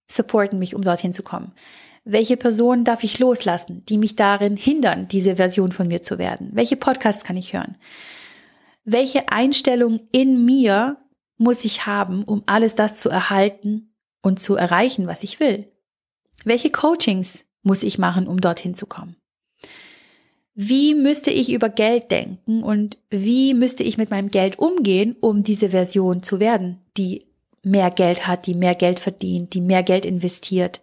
supporten 0.07 0.59
mich, 0.59 0.75
um 0.75 0.81
dorthin 0.81 1.13
zu 1.13 1.23
kommen? 1.23 1.51
Welche 2.03 2.37
Personen 2.37 2.83
darf 2.83 3.03
ich 3.03 3.17
loslassen, 3.17 3.83
die 3.89 3.97
mich 3.97 4.15
darin 4.15 4.57
hindern, 4.57 5.07
diese 5.07 5.37
Version 5.37 5.71
von 5.71 5.87
mir 5.87 6.03
zu 6.03 6.19
werden? 6.19 6.49
Welche 6.53 6.75
Podcasts 6.75 7.23
kann 7.23 7.35
ich 7.35 7.53
hören? 7.53 7.77
Welche 8.83 9.29
Einstellung 9.29 10.01
in 10.11 10.45
mir 10.45 10.97
muss 11.37 11.65
ich 11.65 11.87
haben, 11.87 12.23
um 12.23 12.43
alles 12.45 12.75
das 12.75 12.99
zu 12.99 13.09
erhalten 13.09 13.93
und 14.21 14.39
zu 14.39 14.55
erreichen, 14.55 15.07
was 15.07 15.23
ich 15.23 15.39
will? 15.39 15.67
Welche 16.43 16.69
Coachings 16.69 17.45
muss 17.63 17.81
ich 17.81 17.97
machen, 17.97 18.27
um 18.27 18.39
dorthin 18.39 18.75
zu 18.75 18.85
kommen? 18.85 19.15
Wie 20.53 20.93
müsste 20.93 21.31
ich 21.31 21.51
über 21.51 21.67
Geld 21.67 22.11
denken 22.11 22.63
und 22.63 22.97
wie 23.09 23.53
müsste 23.53 23.83
ich 23.83 23.97
mit 23.97 24.09
meinem 24.09 24.29
Geld 24.29 24.57
umgehen, 24.57 25.15
um 25.19 25.43
diese 25.43 25.71
Version 25.71 26.23
zu 26.23 26.39
werden, 26.39 26.79
die 26.95 27.25
mehr 27.65 27.91
Geld 27.91 28.27
hat, 28.27 28.45
die 28.45 28.55
mehr 28.55 28.75
Geld 28.75 28.99
verdient, 28.99 29.53
die 29.53 29.61
mehr 29.61 29.83
Geld 29.83 30.05
investiert. 30.05 30.81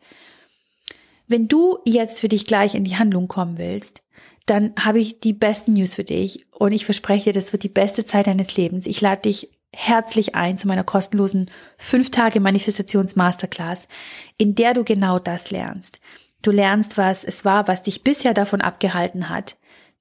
Wenn 1.28 1.48
du 1.48 1.78
jetzt 1.84 2.20
für 2.20 2.28
dich 2.28 2.46
gleich 2.46 2.74
in 2.74 2.84
die 2.84 2.96
Handlung 2.96 3.28
kommen 3.28 3.56
willst, 3.56 4.02
dann 4.46 4.72
habe 4.78 4.98
ich 4.98 5.20
die 5.20 5.32
besten 5.32 5.74
News 5.74 5.94
für 5.94 6.04
dich 6.04 6.44
und 6.50 6.72
ich 6.72 6.84
verspreche 6.84 7.30
dir, 7.30 7.32
das 7.32 7.52
wird 7.52 7.62
die 7.62 7.68
beste 7.68 8.04
Zeit 8.04 8.26
deines 8.26 8.56
Lebens. 8.56 8.86
Ich 8.86 9.00
lade 9.00 9.22
dich 9.22 9.48
herzlich 9.74 10.34
ein 10.34 10.58
zu 10.58 10.68
meiner 10.68 10.84
kostenlosen 10.84 11.50
5 11.78 12.10
Tage 12.10 12.40
Manifestations 12.40 13.16
Masterclass, 13.16 13.88
in 14.36 14.54
der 14.54 14.74
du 14.74 14.84
genau 14.84 15.18
das 15.18 15.50
lernst. 15.50 16.00
Du 16.42 16.50
lernst, 16.50 16.98
was 16.98 17.24
es 17.24 17.44
war, 17.44 17.68
was 17.68 17.84
dich 17.84 18.02
bisher 18.02 18.34
davon 18.34 18.60
abgehalten 18.60 19.28
hat, 19.28 19.56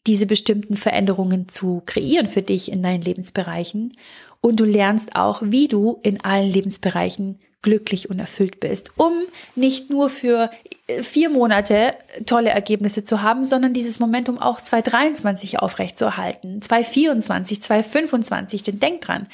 diese 0.07 0.25
bestimmten 0.25 0.75
Veränderungen 0.75 1.47
zu 1.47 1.83
kreieren 1.85 2.27
für 2.27 2.41
dich 2.41 2.71
in 2.71 2.81
deinen 2.81 3.03
Lebensbereichen. 3.03 3.93
Und 4.41 4.59
du 4.59 4.65
lernst 4.65 5.15
auch, 5.15 5.41
wie 5.43 5.67
du 5.67 5.99
in 6.03 6.23
allen 6.23 6.51
Lebensbereichen 6.51 7.39
glücklich 7.61 8.09
und 8.09 8.19
erfüllt 8.19 8.59
bist, 8.59 8.91
um 8.97 9.13
nicht 9.55 9.89
nur 9.89 10.09
für 10.09 10.49
äh, 10.87 11.03
vier 11.03 11.29
Monate 11.29 11.93
tolle 12.25 12.49
Ergebnisse 12.49 13.03
zu 13.03 13.21
haben, 13.21 13.45
sondern 13.45 13.73
dieses 13.73 13.99
Momentum 13.99 14.39
auch 14.39 14.59
2023 14.59 15.59
aufrechtzuerhalten, 15.59 16.61
2024, 16.61 17.61
2025. 17.61 18.63
Denn 18.63 18.79
denk 18.79 19.01
dran, 19.01 19.27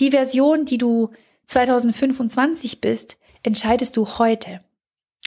die 0.00 0.10
Version, 0.10 0.64
die 0.64 0.78
du 0.78 1.10
2025 1.46 2.80
bist, 2.80 3.16
entscheidest 3.42 3.96
du 3.96 4.06
heute. 4.18 4.60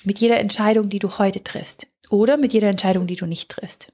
Mit 0.03 0.19
jeder 0.19 0.37
Entscheidung, 0.39 0.89
die 0.89 0.99
du 0.99 1.17
heute 1.17 1.43
triffst. 1.43 1.87
Oder 2.11 2.37
mit 2.37 2.53
jeder 2.53 2.69
Entscheidung, 2.69 3.07
die 3.07 3.15
du 3.15 3.25
nicht 3.25 3.49
triffst. 3.49 3.91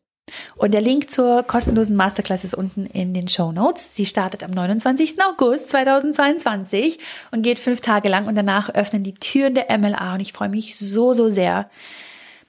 Und 0.56 0.74
der 0.74 0.82
Link 0.82 1.10
zur 1.10 1.44
kostenlosen 1.44 1.96
Masterclass 1.96 2.44
ist 2.44 2.56
unten 2.56 2.86
in 2.86 3.14
den 3.14 3.28
Show 3.28 3.52
Notes. 3.52 3.96
Sie 3.96 4.06
startet 4.06 4.44
am 4.44 4.52
29. 4.52 5.16
August 5.22 5.70
2022 5.70 7.00
und 7.32 7.42
geht 7.42 7.60
fünf 7.60 7.82
Tage 7.82 8.10
lang 8.10 8.28
und 8.28 8.36
danach 8.36 8.70
öffnen 8.70 9.04
die 9.04 9.14
Türen 9.14 9.56
der 9.56 9.78
MLA 9.78 10.16
und 10.16 10.20
ich 10.20 10.34
freue 10.34 10.50
mich 10.50 10.78
so, 10.78 11.14
so 11.14 11.30
sehr 11.30 11.70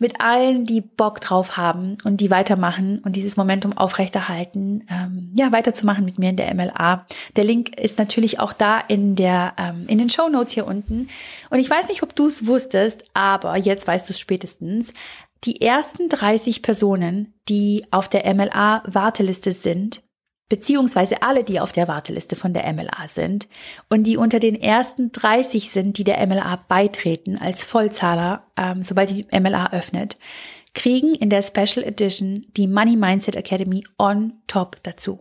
mit 0.02 0.20
allen, 0.20 0.66
die 0.66 0.82
Bock 0.82 1.20
drauf 1.20 1.56
haben 1.56 1.96
und 2.04 2.18
die 2.18 2.30
weitermachen 2.30 3.00
und 3.04 3.14
dieses 3.16 3.36
Momentum 3.36 3.78
aufrechterhalten, 3.78 4.84
ähm, 4.90 5.30
ja, 5.34 5.52
weiterzumachen 5.52 6.04
mit 6.04 6.18
mir 6.18 6.28
in 6.28 6.36
der 6.36 6.52
MLA. 6.52 7.06
Der 7.36 7.44
Link 7.44 7.78
ist 7.78 7.98
natürlich 7.98 8.40
auch 8.40 8.52
da 8.52 8.80
in 8.80 9.14
der, 9.14 9.54
ähm, 9.56 9.84
in 9.86 9.98
den 9.98 10.10
Show 10.10 10.28
Notes 10.28 10.52
hier 10.52 10.66
unten. 10.66 11.08
Und 11.50 11.60
ich 11.60 11.70
weiß 11.70 11.88
nicht, 11.88 12.02
ob 12.02 12.14
du 12.16 12.26
es 12.26 12.46
wusstest, 12.46 13.04
aber 13.14 13.56
jetzt 13.56 13.86
weißt 13.86 14.08
du 14.08 14.12
es 14.12 14.18
spätestens 14.18 14.92
die 15.44 15.60
ersten 15.60 16.08
30 16.08 16.62
Personen, 16.62 17.34
die 17.48 17.84
auf 17.90 18.08
der 18.08 18.32
MLA-Warteliste 18.32 19.52
sind, 19.52 20.02
beziehungsweise 20.48 21.22
alle, 21.22 21.44
die 21.44 21.60
auf 21.60 21.72
der 21.72 21.88
Warteliste 21.88 22.36
von 22.36 22.52
der 22.52 22.70
MLA 22.72 23.08
sind 23.08 23.48
und 23.88 24.04
die 24.04 24.18
unter 24.18 24.38
den 24.38 24.60
ersten 24.60 25.10
30 25.10 25.70
sind, 25.70 25.96
die 25.98 26.04
der 26.04 26.24
MLA 26.26 26.56
beitreten 26.68 27.38
als 27.38 27.64
Vollzahler, 27.64 28.46
ähm, 28.56 28.82
sobald 28.82 29.10
die 29.10 29.26
MLA 29.32 29.72
öffnet, 29.72 30.18
kriegen 30.74 31.14
in 31.14 31.30
der 31.30 31.42
Special 31.42 31.84
Edition 31.84 32.46
die 32.56 32.66
Money 32.66 32.96
Mindset 32.96 33.36
Academy 33.36 33.84
on 33.98 34.34
top 34.46 34.76
dazu. 34.82 35.20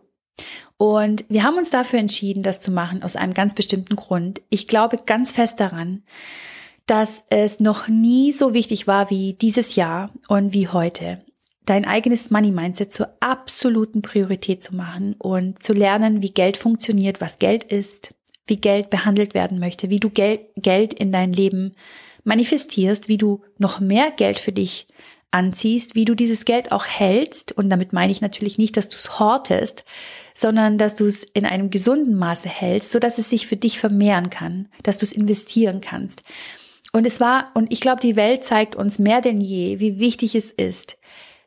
Und 0.77 1.25
wir 1.29 1.43
haben 1.43 1.57
uns 1.57 1.69
dafür 1.69 1.99
entschieden, 1.99 2.43
das 2.43 2.59
zu 2.59 2.71
machen 2.71 3.03
aus 3.03 3.15
einem 3.15 3.33
ganz 3.33 3.53
bestimmten 3.53 3.95
Grund. 3.95 4.41
Ich 4.49 4.67
glaube 4.67 4.97
ganz 5.05 5.31
fest 5.31 5.59
daran, 5.59 6.03
dass 6.91 7.23
es 7.29 7.61
noch 7.61 7.87
nie 7.87 8.33
so 8.33 8.53
wichtig 8.53 8.85
war 8.85 9.09
wie 9.09 9.31
dieses 9.31 9.77
Jahr 9.77 10.11
und 10.27 10.53
wie 10.53 10.67
heute, 10.67 11.21
dein 11.65 11.85
eigenes 11.85 12.31
Money 12.31 12.51
Mindset 12.51 12.91
zur 12.91 13.15
absoluten 13.21 14.01
Priorität 14.01 14.61
zu 14.61 14.75
machen 14.75 15.15
und 15.17 15.63
zu 15.63 15.71
lernen, 15.71 16.21
wie 16.21 16.31
Geld 16.31 16.57
funktioniert, 16.57 17.21
was 17.21 17.39
Geld 17.39 17.63
ist, 17.63 18.13
wie 18.45 18.57
Geld 18.57 18.89
behandelt 18.89 19.33
werden 19.33 19.57
möchte, 19.57 19.89
wie 19.89 20.01
du 20.01 20.09
Geld, 20.09 20.41
Geld 20.57 20.93
in 20.93 21.13
dein 21.13 21.31
Leben 21.31 21.75
manifestierst, 22.25 23.07
wie 23.07 23.17
du 23.17 23.41
noch 23.57 23.79
mehr 23.79 24.11
Geld 24.11 24.37
für 24.37 24.51
dich 24.51 24.85
anziehst, 25.31 25.95
wie 25.95 26.03
du 26.03 26.13
dieses 26.13 26.43
Geld 26.43 26.73
auch 26.73 26.85
hältst. 26.85 27.53
Und 27.53 27.69
damit 27.69 27.93
meine 27.93 28.11
ich 28.11 28.19
natürlich 28.19 28.57
nicht, 28.57 28.75
dass 28.75 28.89
du 28.89 28.97
es 28.97 29.17
hortest, 29.17 29.85
sondern 30.33 30.77
dass 30.77 30.95
du 30.95 31.05
es 31.05 31.23
in 31.23 31.45
einem 31.45 31.69
gesunden 31.69 32.17
Maße 32.17 32.49
hältst, 32.49 32.91
so 32.91 32.99
dass 32.99 33.17
es 33.17 33.29
sich 33.29 33.47
für 33.47 33.55
dich 33.55 33.79
vermehren 33.79 34.29
kann, 34.29 34.67
dass 34.83 34.97
du 34.97 35.05
es 35.05 35.13
investieren 35.13 35.79
kannst. 35.79 36.23
Und 36.93 37.07
es 37.07 37.19
war, 37.19 37.51
und 37.53 37.71
ich 37.71 37.79
glaube, 37.79 38.01
die 38.01 38.15
Welt 38.15 38.43
zeigt 38.43 38.75
uns 38.75 38.99
mehr 38.99 39.21
denn 39.21 39.39
je, 39.39 39.79
wie 39.79 39.99
wichtig 39.99 40.35
es 40.35 40.51
ist, 40.51 40.97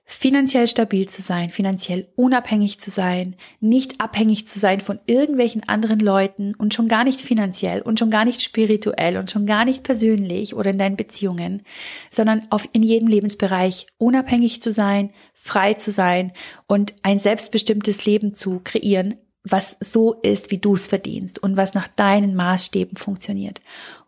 finanziell 0.06 0.66
stabil 0.66 1.08
zu 1.08 1.22
sein, 1.22 1.48
finanziell 1.50 2.08
unabhängig 2.14 2.78
zu 2.78 2.90
sein, 2.90 3.36
nicht 3.60 4.00
abhängig 4.02 4.46
zu 4.46 4.58
sein 4.58 4.80
von 4.80 5.00
irgendwelchen 5.06 5.66
anderen 5.66 5.98
Leuten 5.98 6.54
und 6.54 6.74
schon 6.74 6.88
gar 6.88 7.04
nicht 7.04 7.22
finanziell 7.22 7.80
und 7.80 7.98
schon 7.98 8.10
gar 8.10 8.26
nicht 8.26 8.42
spirituell 8.42 9.16
und 9.16 9.30
schon 9.30 9.46
gar 9.46 9.64
nicht 9.64 9.82
persönlich 9.82 10.54
oder 10.54 10.70
in 10.70 10.78
deinen 10.78 10.96
Beziehungen, 10.96 11.62
sondern 12.10 12.46
auf 12.50 12.68
in 12.72 12.82
jedem 12.82 13.08
Lebensbereich 13.08 13.86
unabhängig 13.96 14.60
zu 14.60 14.72
sein, 14.72 15.10
frei 15.32 15.72
zu 15.74 15.90
sein 15.90 16.32
und 16.66 16.94
ein 17.02 17.18
selbstbestimmtes 17.18 18.04
Leben 18.04 18.34
zu 18.34 18.60
kreieren, 18.62 19.14
was 19.42 19.76
so 19.80 20.14
ist, 20.14 20.50
wie 20.50 20.58
du 20.58 20.74
es 20.74 20.86
verdienst 20.86 21.42
und 21.42 21.56
was 21.56 21.74
nach 21.74 21.88
deinen 21.88 22.34
Maßstäben 22.34 22.96
funktioniert. 22.96 23.60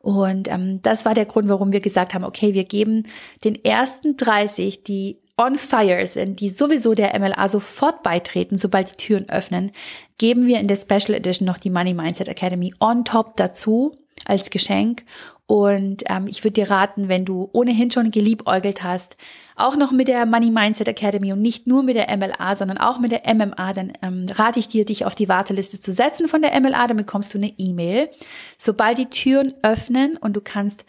Und 0.06 0.46
ähm, 0.46 0.80
das 0.82 1.04
war 1.04 1.14
der 1.14 1.24
Grund, 1.24 1.48
warum 1.48 1.72
wir 1.72 1.80
gesagt 1.80 2.14
haben, 2.14 2.22
okay, 2.22 2.54
wir 2.54 2.62
geben 2.62 3.08
den 3.42 3.56
ersten 3.64 4.16
30, 4.16 4.84
die 4.84 5.18
on 5.36 5.58
fire 5.58 6.06
sind, 6.06 6.38
die 6.38 6.48
sowieso 6.48 6.94
der 6.94 7.18
MLA 7.18 7.48
sofort 7.48 8.04
beitreten, 8.04 8.56
sobald 8.56 8.88
die 8.92 9.04
Türen 9.04 9.28
öffnen, 9.28 9.72
geben 10.16 10.46
wir 10.46 10.60
in 10.60 10.68
der 10.68 10.76
Special 10.76 11.12
Edition 11.12 11.44
noch 11.44 11.58
die 11.58 11.70
Money 11.70 11.92
Mindset 11.92 12.28
Academy 12.28 12.72
on 12.78 13.04
top 13.04 13.36
dazu 13.36 13.96
als 14.26 14.50
Geschenk. 14.50 15.04
Und 15.46 16.02
ähm, 16.08 16.26
ich 16.26 16.42
würde 16.42 16.54
dir 16.54 16.70
raten, 16.70 17.08
wenn 17.08 17.24
du 17.24 17.48
ohnehin 17.52 17.90
schon 17.90 18.10
geliebäugelt 18.10 18.82
hast, 18.82 19.16
auch 19.54 19.76
noch 19.76 19.92
mit 19.92 20.08
der 20.08 20.26
Money 20.26 20.50
Mindset 20.50 20.88
Academy 20.88 21.32
und 21.32 21.40
nicht 21.40 21.66
nur 21.66 21.84
mit 21.84 21.94
der 21.94 22.14
MLA, 22.16 22.56
sondern 22.56 22.78
auch 22.78 22.98
mit 22.98 23.12
der 23.12 23.22
MMA, 23.32 23.72
dann 23.72 23.92
ähm, 24.02 24.26
rate 24.28 24.58
ich 24.58 24.68
dir, 24.68 24.84
dich 24.84 25.04
auf 25.04 25.14
die 25.14 25.28
Warteliste 25.28 25.78
zu 25.78 25.92
setzen 25.92 26.26
von 26.26 26.42
der 26.42 26.60
MLA, 26.60 26.88
dann 26.88 26.96
bekommst 26.96 27.32
du 27.32 27.38
eine 27.38 27.52
E-Mail. 27.58 28.10
Sobald 28.58 28.98
die 28.98 29.06
Türen 29.06 29.54
öffnen 29.62 30.16
und 30.16 30.34
du 30.34 30.40
kannst 30.40 30.84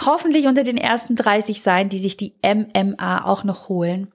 hoffentlich 0.00 0.46
unter 0.46 0.62
den 0.62 0.78
ersten 0.78 1.14
30 1.14 1.60
sein, 1.60 1.90
die 1.90 1.98
sich 1.98 2.16
die 2.16 2.34
MMA 2.42 3.26
auch 3.26 3.44
noch 3.44 3.68
holen 3.68 4.10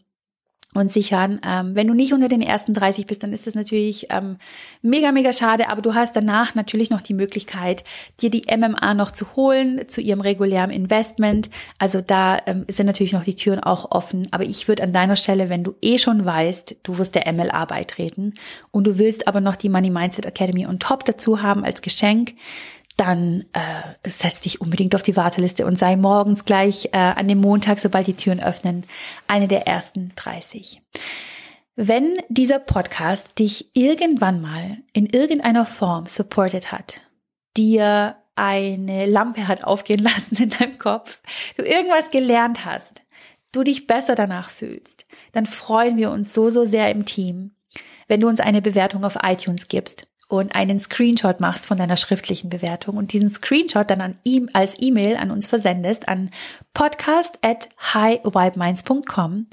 und 0.75 0.91
sichern. 0.91 1.39
Ähm, 1.47 1.75
wenn 1.75 1.87
du 1.87 1.93
nicht 1.93 2.13
unter 2.13 2.27
den 2.27 2.41
ersten 2.41 2.73
30 2.73 3.05
bist, 3.05 3.23
dann 3.23 3.33
ist 3.33 3.47
das 3.47 3.55
natürlich 3.55 4.07
ähm, 4.09 4.37
mega, 4.81 5.11
mega 5.11 5.31
schade, 5.31 5.69
aber 5.69 5.81
du 5.81 5.93
hast 5.93 6.15
danach 6.15 6.53
natürlich 6.53 6.89
noch 6.89 7.01
die 7.01 7.13
Möglichkeit, 7.13 7.83
dir 8.21 8.29
die 8.29 8.43
MMA 8.55 8.93
noch 8.93 9.11
zu 9.11 9.35
holen 9.35 9.87
zu 9.87 10.01
ihrem 10.01 10.21
regulären 10.21 10.71
Investment. 10.71 11.49
Also 11.79 12.01
da 12.01 12.39
ähm, 12.45 12.65
sind 12.67 12.87
natürlich 12.87 13.13
noch 13.13 13.23
die 13.23 13.35
Türen 13.35 13.61
auch 13.61 13.91
offen. 13.91 14.27
Aber 14.31 14.43
ich 14.43 14.67
würde 14.67 14.83
an 14.83 14.93
deiner 14.93 15.15
Stelle, 15.15 15.49
wenn 15.49 15.63
du 15.63 15.75
eh 15.81 15.97
schon 15.97 16.25
weißt, 16.25 16.75
du 16.83 16.97
wirst 16.97 17.15
der 17.15 17.31
MLA 17.31 17.65
beitreten 17.65 18.33
und 18.71 18.85
du 18.85 18.99
willst 18.99 19.27
aber 19.27 19.41
noch 19.41 19.55
die 19.55 19.69
Money 19.69 19.89
Mindset 19.89 20.25
Academy 20.25 20.67
on 20.67 20.79
top 20.79 21.05
dazu 21.05 21.41
haben 21.41 21.63
als 21.63 21.81
Geschenk, 21.81 22.33
dann 22.97 23.45
äh, 23.53 24.09
setz 24.09 24.41
dich 24.41 24.61
unbedingt 24.61 24.95
auf 24.95 25.03
die 25.03 25.15
Warteliste 25.15 25.65
und 25.65 25.77
sei 25.77 25.95
morgens 25.95 26.45
gleich 26.45 26.89
äh, 26.93 26.97
an 26.97 27.27
dem 27.27 27.39
Montag, 27.39 27.79
sobald 27.79 28.07
die 28.07 28.15
Türen 28.15 28.41
öffnen, 28.41 28.85
eine 29.27 29.47
der 29.47 29.67
ersten 29.67 30.13
30. 30.15 30.81
Wenn 31.75 32.19
dieser 32.29 32.59
Podcast 32.59 33.37
dich 33.37 33.71
irgendwann 33.73 34.39
mal 34.39 34.77
in 34.93 35.07
irgendeiner 35.07 35.65
Form 35.65 36.05
supported 36.05 36.71
hat, 36.71 37.01
dir 37.57 38.15
eine 38.35 39.05
Lampe 39.05 39.47
hat 39.47 39.63
aufgehen 39.65 39.99
lassen 39.99 40.41
in 40.41 40.49
deinem 40.49 40.77
Kopf, 40.77 41.21
du 41.57 41.63
irgendwas 41.63 42.11
gelernt 42.11 42.63
hast, 42.63 43.03
du 43.51 43.63
dich 43.63 43.87
besser 43.87 44.15
danach 44.15 44.49
fühlst, 44.49 45.05
dann 45.33 45.45
freuen 45.45 45.97
wir 45.97 46.11
uns 46.11 46.33
so, 46.33 46.49
so 46.49 46.63
sehr 46.63 46.91
im 46.91 47.05
Team, 47.05 47.51
wenn 48.07 48.21
du 48.21 48.27
uns 48.27 48.39
eine 48.39 48.61
Bewertung 48.61 49.03
auf 49.03 49.17
iTunes 49.23 49.67
gibst 49.67 50.07
und 50.27 50.55
einen 50.55 50.79
Screenshot 50.79 51.39
machst 51.39 51.67
von 51.67 51.77
deiner 51.77 51.97
schriftlichen 51.97 52.49
Bewertung 52.49 52.97
und 52.97 53.13
diesen 53.13 53.29
Screenshot 53.29 53.89
dann 53.89 54.01
an 54.01 54.17
ihm 54.23 54.49
als 54.53 54.75
E-Mail 54.79 55.17
an 55.17 55.31
uns 55.31 55.47
versendest 55.47 56.07
an 56.07 56.31
podcast 56.73 57.37
at 57.41 57.69
highvibeminds.com. 57.93 59.47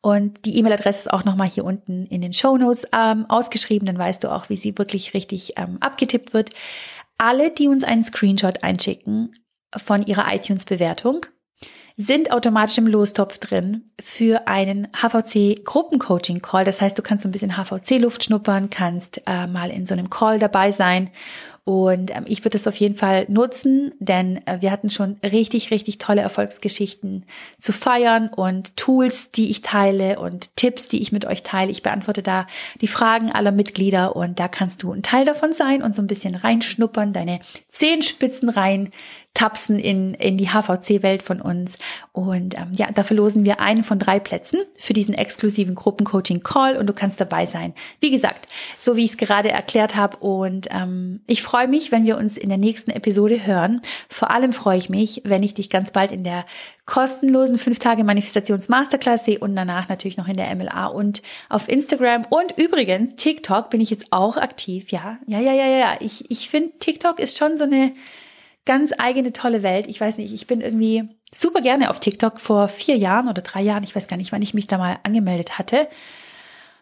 Und 0.00 0.44
die 0.44 0.56
E-Mail-Adresse 0.56 1.00
ist 1.00 1.12
auch 1.12 1.24
nochmal 1.24 1.48
hier 1.48 1.64
unten 1.64 2.06
in 2.06 2.20
den 2.20 2.32
Show 2.32 2.56
Notes 2.56 2.86
ähm, 2.92 3.26
ausgeschrieben, 3.28 3.86
dann 3.86 3.98
weißt 3.98 4.24
du 4.24 4.32
auch, 4.32 4.48
wie 4.48 4.56
sie 4.56 4.78
wirklich 4.78 5.12
richtig 5.12 5.54
ähm, 5.56 5.76
abgetippt 5.80 6.32
wird. 6.32 6.50
Alle, 7.18 7.50
die 7.50 7.68
uns 7.68 7.82
einen 7.82 8.04
Screenshot 8.04 8.62
einschicken 8.62 9.32
von 9.76 10.06
ihrer 10.06 10.32
iTunes-Bewertung, 10.32 11.26
sind 12.00 12.30
automatisch 12.30 12.78
im 12.78 12.86
Lostopf 12.86 13.38
drin 13.38 13.82
für 14.00 14.46
einen 14.46 14.86
HVC 14.92 15.64
Gruppencoaching 15.64 16.40
Call. 16.40 16.64
Das 16.64 16.80
heißt, 16.80 16.96
du 16.96 17.02
kannst 17.02 17.24
so 17.24 17.28
ein 17.28 17.32
bisschen 17.32 17.56
HVC 17.56 18.00
Luft 18.00 18.22
schnuppern, 18.22 18.70
kannst 18.70 19.20
äh, 19.26 19.48
mal 19.48 19.68
in 19.70 19.84
so 19.84 19.94
einem 19.94 20.08
Call 20.08 20.38
dabei 20.38 20.70
sein 20.70 21.10
Und 21.68 22.16
ähm, 22.16 22.24
ich 22.26 22.46
würde 22.46 22.56
das 22.56 22.66
auf 22.66 22.76
jeden 22.76 22.94
Fall 22.94 23.26
nutzen, 23.28 23.92
denn 23.98 24.40
äh, 24.46 24.62
wir 24.62 24.70
hatten 24.70 24.88
schon 24.88 25.18
richtig, 25.22 25.70
richtig 25.70 25.98
tolle 25.98 26.22
Erfolgsgeschichten 26.22 27.26
zu 27.60 27.74
feiern 27.74 28.30
und 28.34 28.78
Tools, 28.78 29.32
die 29.32 29.50
ich 29.50 29.60
teile 29.60 30.18
und 30.18 30.56
Tipps, 30.56 30.88
die 30.88 31.02
ich 31.02 31.12
mit 31.12 31.26
euch 31.26 31.42
teile. 31.42 31.70
Ich 31.70 31.82
beantworte 31.82 32.22
da 32.22 32.46
die 32.80 32.88
Fragen 32.88 33.32
aller 33.32 33.52
Mitglieder 33.52 34.16
und 34.16 34.40
da 34.40 34.48
kannst 34.48 34.82
du 34.82 34.94
ein 34.94 35.02
Teil 35.02 35.26
davon 35.26 35.52
sein 35.52 35.82
und 35.82 35.94
so 35.94 36.00
ein 36.00 36.06
bisschen 36.06 36.36
reinschnuppern, 36.36 37.12
deine 37.12 37.38
Zehenspitzen 37.68 38.48
rein 38.48 38.90
tapsen 39.34 39.78
in, 39.78 40.14
in 40.14 40.36
die 40.36 40.48
HVC-Welt 40.48 41.22
von 41.22 41.40
uns. 41.40 41.78
Und 42.12 42.56
ähm, 42.56 42.72
ja, 42.72 42.90
da 42.92 43.04
verlosen 43.04 43.44
wir 43.44 43.60
einen 43.60 43.84
von 43.84 43.98
drei 44.00 44.18
Plätzen 44.18 44.60
für 44.76 44.94
diesen 44.94 45.14
exklusiven 45.14 45.76
Gruppencoaching-Call 45.76 46.76
und 46.76 46.88
du 46.88 46.92
kannst 46.92 47.20
dabei 47.20 47.46
sein. 47.46 47.72
Wie 48.00 48.10
gesagt, 48.10 48.48
so 48.80 48.96
wie 48.96 49.04
ich 49.04 49.12
es 49.12 49.16
gerade 49.16 49.50
erklärt 49.50 49.94
habe. 49.94 50.16
Und 50.16 50.66
ähm, 50.72 51.20
ich 51.28 51.42
freue 51.42 51.57
mich, 51.66 51.90
wenn 51.90 52.06
wir 52.06 52.16
uns 52.16 52.36
in 52.36 52.48
der 52.48 52.58
nächsten 52.58 52.90
Episode 52.90 53.46
hören. 53.46 53.80
Vor 54.08 54.30
allem 54.30 54.52
freue 54.52 54.78
ich 54.78 54.88
mich, 54.88 55.22
wenn 55.24 55.42
ich 55.42 55.54
dich 55.54 55.70
ganz 55.70 55.90
bald 55.90 56.12
in 56.12 56.24
der 56.24 56.44
kostenlosen 56.86 57.58
5 57.58 57.78
Tage 57.78 58.04
Manifestations 58.04 58.68
Masterclass 58.68 59.24
sehe 59.24 59.38
und 59.38 59.56
danach 59.56 59.88
natürlich 59.88 60.16
noch 60.16 60.28
in 60.28 60.36
der 60.36 60.54
MLA 60.54 60.86
und 60.86 61.22
auf 61.48 61.68
Instagram 61.68 62.26
und 62.30 62.56
übrigens 62.56 63.14
TikTok 63.16 63.70
bin 63.70 63.80
ich 63.80 63.90
jetzt 63.90 64.06
auch 64.10 64.36
aktiv. 64.36 64.90
Ja, 64.90 65.18
ja, 65.26 65.40
ja, 65.40 65.52
ja, 65.52 65.66
ja. 65.66 65.96
Ich, 66.00 66.30
ich 66.30 66.48
finde 66.48 66.78
TikTok 66.78 67.18
ist 67.18 67.38
schon 67.38 67.56
so 67.56 67.64
eine 67.64 67.92
ganz 68.64 68.92
eigene 68.96 69.32
tolle 69.32 69.62
Welt. 69.62 69.86
Ich 69.86 70.00
weiß 70.00 70.18
nicht, 70.18 70.32
ich 70.32 70.46
bin 70.46 70.60
irgendwie 70.60 71.08
super 71.32 71.60
gerne 71.60 71.90
auf 71.90 72.00
TikTok 72.00 72.40
vor 72.40 72.68
vier 72.68 72.96
Jahren 72.96 73.28
oder 73.28 73.42
drei 73.42 73.62
Jahren. 73.62 73.82
Ich 73.82 73.96
weiß 73.96 74.08
gar 74.08 74.16
nicht, 74.16 74.32
wann 74.32 74.42
ich 74.42 74.54
mich 74.54 74.66
da 74.66 74.78
mal 74.78 74.98
angemeldet 75.02 75.58
hatte. 75.58 75.88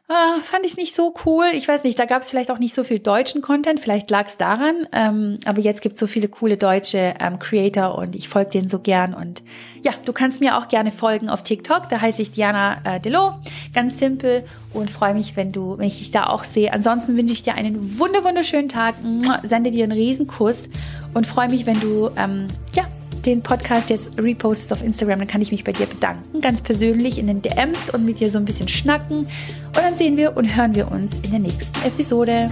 Ah, 0.08 0.38
fand 0.40 0.64
ich 0.64 0.76
nicht 0.76 0.94
so 0.94 1.12
cool. 1.24 1.46
Ich 1.54 1.66
weiß 1.66 1.82
nicht, 1.82 1.98
da 1.98 2.04
gab 2.04 2.22
es 2.22 2.30
vielleicht 2.30 2.52
auch 2.52 2.60
nicht 2.60 2.74
so 2.74 2.84
viel 2.84 3.00
deutschen 3.00 3.42
Content. 3.42 3.80
Vielleicht 3.80 4.08
lag 4.08 4.28
es 4.28 4.36
daran. 4.36 4.86
Ähm, 4.92 5.38
aber 5.44 5.60
jetzt 5.60 5.82
gibt 5.82 5.94
es 5.94 6.00
so 6.00 6.06
viele 6.06 6.28
coole 6.28 6.56
deutsche 6.56 7.14
ähm, 7.18 7.40
Creator 7.40 7.98
und 7.98 8.14
ich 8.14 8.28
folge 8.28 8.50
denen 8.50 8.68
so 8.68 8.78
gern. 8.78 9.14
Und 9.14 9.42
ja, 9.82 9.90
du 10.04 10.12
kannst 10.12 10.40
mir 10.40 10.58
auch 10.58 10.68
gerne 10.68 10.92
folgen 10.92 11.28
auf 11.28 11.42
TikTok. 11.42 11.88
Da 11.88 12.00
heiße 12.00 12.22
ich 12.22 12.30
Diana 12.30 12.76
äh, 12.84 13.00
Delo. 13.00 13.34
Ganz 13.74 13.98
simpel 13.98 14.44
und 14.72 14.92
freue 14.92 15.12
mich, 15.12 15.34
wenn 15.34 15.50
du, 15.50 15.76
wenn 15.76 15.88
ich 15.88 15.98
dich 15.98 16.12
da 16.12 16.28
auch 16.28 16.44
sehe. 16.44 16.72
Ansonsten 16.72 17.16
wünsche 17.16 17.32
ich 17.32 17.42
dir 17.42 17.54
einen 17.54 17.98
wunder 17.98 18.22
wunderschönen 18.22 18.68
Tag. 18.68 18.94
Sende 19.42 19.72
dir 19.72 19.82
einen 19.82 19.98
Riesen-Kuss 19.98 20.68
und 21.14 21.26
freue 21.26 21.48
mich, 21.48 21.66
wenn 21.66 21.80
du 21.80 22.10
ähm, 22.16 22.46
ja 22.76 22.84
den 23.26 23.42
Podcast 23.42 23.90
jetzt 23.90 24.16
repostest 24.18 24.72
auf 24.72 24.82
Instagram, 24.82 25.18
dann 25.18 25.28
kann 25.28 25.42
ich 25.42 25.50
mich 25.52 25.64
bei 25.64 25.72
dir 25.72 25.86
bedanken, 25.86 26.40
ganz 26.40 26.62
persönlich 26.62 27.18
in 27.18 27.26
den 27.26 27.42
DMs 27.42 27.90
und 27.90 28.04
mit 28.06 28.20
dir 28.20 28.30
so 28.30 28.38
ein 28.38 28.44
bisschen 28.44 28.68
schnacken. 28.68 29.18
Und 29.18 29.76
dann 29.76 29.96
sehen 29.96 30.16
wir 30.16 30.36
und 30.36 30.56
hören 30.56 30.74
wir 30.74 30.90
uns 30.90 31.12
in 31.22 31.30
der 31.30 31.40
nächsten 31.40 31.86
Episode. 31.86 32.48